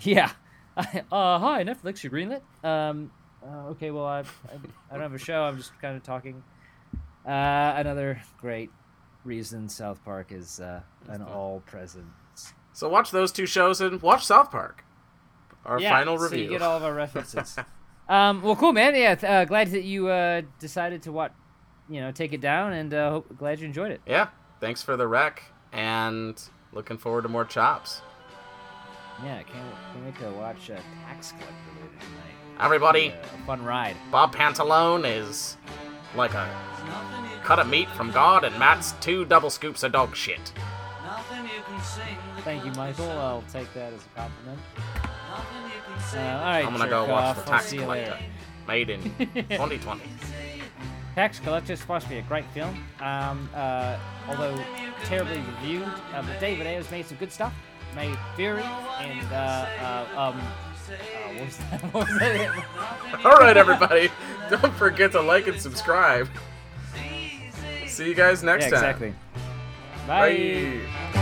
Yeah. 0.00 0.32
uh, 0.76 1.38
hi, 1.38 1.64
Netflix. 1.64 2.02
You 2.02 2.10
greenlit? 2.10 2.40
Um. 2.64 3.10
Uh, 3.46 3.68
okay. 3.68 3.90
Well, 3.90 4.06
I, 4.06 4.20
I 4.20 4.24
I 4.90 4.92
don't 4.94 5.02
have 5.02 5.14
a 5.14 5.18
show. 5.18 5.42
I'm 5.44 5.56
just 5.56 5.78
kind 5.80 5.96
of 5.96 6.02
talking. 6.02 6.42
Uh, 7.26 7.74
another 7.76 8.20
great 8.40 8.70
reason 9.24 9.68
South 9.68 10.02
Park 10.04 10.32
is 10.32 10.60
uh, 10.60 10.80
an 11.08 11.22
all 11.22 11.60
presence. 11.66 12.06
So 12.72 12.88
watch 12.88 13.10
those 13.10 13.30
two 13.32 13.46
shows 13.46 13.80
and 13.80 14.00
watch 14.02 14.24
South 14.26 14.50
Park. 14.50 14.84
Our 15.64 15.80
yeah, 15.80 15.90
final 15.90 16.18
so 16.18 16.24
review. 16.24 16.44
you 16.44 16.50
get 16.50 16.62
all 16.62 16.76
of 16.76 16.82
our 16.84 16.92
references. 16.94 17.56
um. 18.08 18.42
Well, 18.42 18.56
cool, 18.56 18.72
man. 18.72 18.94
Yeah. 18.94 19.14
th- 19.14 19.30
Uh, 19.30 19.44
glad 19.44 19.70
that 19.70 19.84
you 19.84 20.08
uh, 20.08 20.42
decided 20.58 21.02
to 21.02 21.12
what, 21.12 21.32
you 21.88 22.00
know, 22.00 22.10
take 22.12 22.32
it 22.32 22.40
down, 22.40 22.72
and 22.72 22.92
uh, 22.92 23.10
hope, 23.10 23.36
glad 23.38 23.60
you 23.60 23.66
enjoyed 23.66 23.90
it. 23.92 24.00
yeah. 24.06 24.28
Thanks 24.60 24.82
for 24.82 24.96
the 24.96 25.06
rec, 25.06 25.42
and 25.72 26.40
looking 26.72 26.96
forward 26.96 27.22
to 27.22 27.28
more 27.28 27.44
chops. 27.44 28.00
Yeah. 29.22 29.42
Can't 29.42 29.46
can't 29.92 30.04
wait 30.04 30.18
to 30.20 30.30
watch 30.32 30.70
uh, 30.70 30.76
Tax 31.06 31.30
Collector 31.32 31.54
later 31.80 31.88
tonight. 32.00 32.60
Everybody, 32.64 33.08
Be 33.08 33.14
a- 33.14 33.20
a 33.20 33.46
fun 33.46 33.64
ride. 33.64 33.96
Bob 34.10 34.34
Pantalone 34.34 35.04
is 35.06 35.56
like 36.14 36.34
a 36.34 36.48
cut 37.42 37.58
of 37.58 37.68
meat 37.68 37.88
from 37.90 38.10
God, 38.10 38.44
and 38.44 38.56
Matt's 38.58 38.92
two 39.00 39.24
double 39.24 39.50
scoops 39.50 39.82
of 39.82 39.92
dog 39.92 40.14
shit. 40.14 40.52
Thank 42.42 42.64
you, 42.64 42.72
Michael. 42.72 43.10
I'll 43.10 43.44
take 43.52 43.72
that 43.74 43.92
as 43.92 44.00
a 44.04 44.18
compliment. 44.20 44.58
Uh, 46.14 46.18
all 46.18 46.24
right, 46.44 46.64
I'm 46.66 46.72
gonna 46.76 46.88
go 46.88 47.06
watch 47.06 47.36
off. 47.36 47.44
the 47.44 47.50
Tax 47.50 47.72
Collector, 47.72 47.88
later. 48.12 48.18
made 48.68 48.90
in 48.90 49.02
2020. 49.34 50.02
Tax 51.14 51.38
Collector 51.40 51.72
is 51.72 51.80
supposed 51.80 52.04
to 52.04 52.10
be 52.10 52.18
a 52.18 52.22
great 52.22 52.44
film, 52.52 52.84
um, 53.00 53.48
uh, 53.54 53.96
although 54.28 54.56
terribly 55.04 55.38
reviewed. 55.60 55.84
Uh, 56.14 56.22
but 56.22 56.38
David 56.40 56.66
Ayers 56.66 56.90
made 56.90 57.06
some 57.06 57.16
good 57.18 57.32
stuff. 57.32 57.54
Made 57.94 58.18
Fury 58.36 58.62
and 58.62 59.32
uh, 59.32 59.36
uh, 59.36 60.06
um, 60.16 60.40
uh, 60.40 60.94
what 61.32 61.46
was 61.46 61.56
that? 61.70 61.80
What 61.94 62.08
was 62.08 62.18
that? 62.18 63.24
All 63.24 63.38
right, 63.38 63.56
everybody, 63.56 64.10
don't 64.50 64.74
forget 64.74 65.12
to 65.12 65.20
like 65.20 65.46
and 65.46 65.60
subscribe. 65.60 66.28
See 67.86 68.08
you 68.08 68.14
guys 68.14 68.42
next 68.42 68.64
yeah, 68.64 68.70
time. 68.70 68.78
exactly. 68.78 69.14
Bye. 70.06 70.80
Bye. 71.14 71.20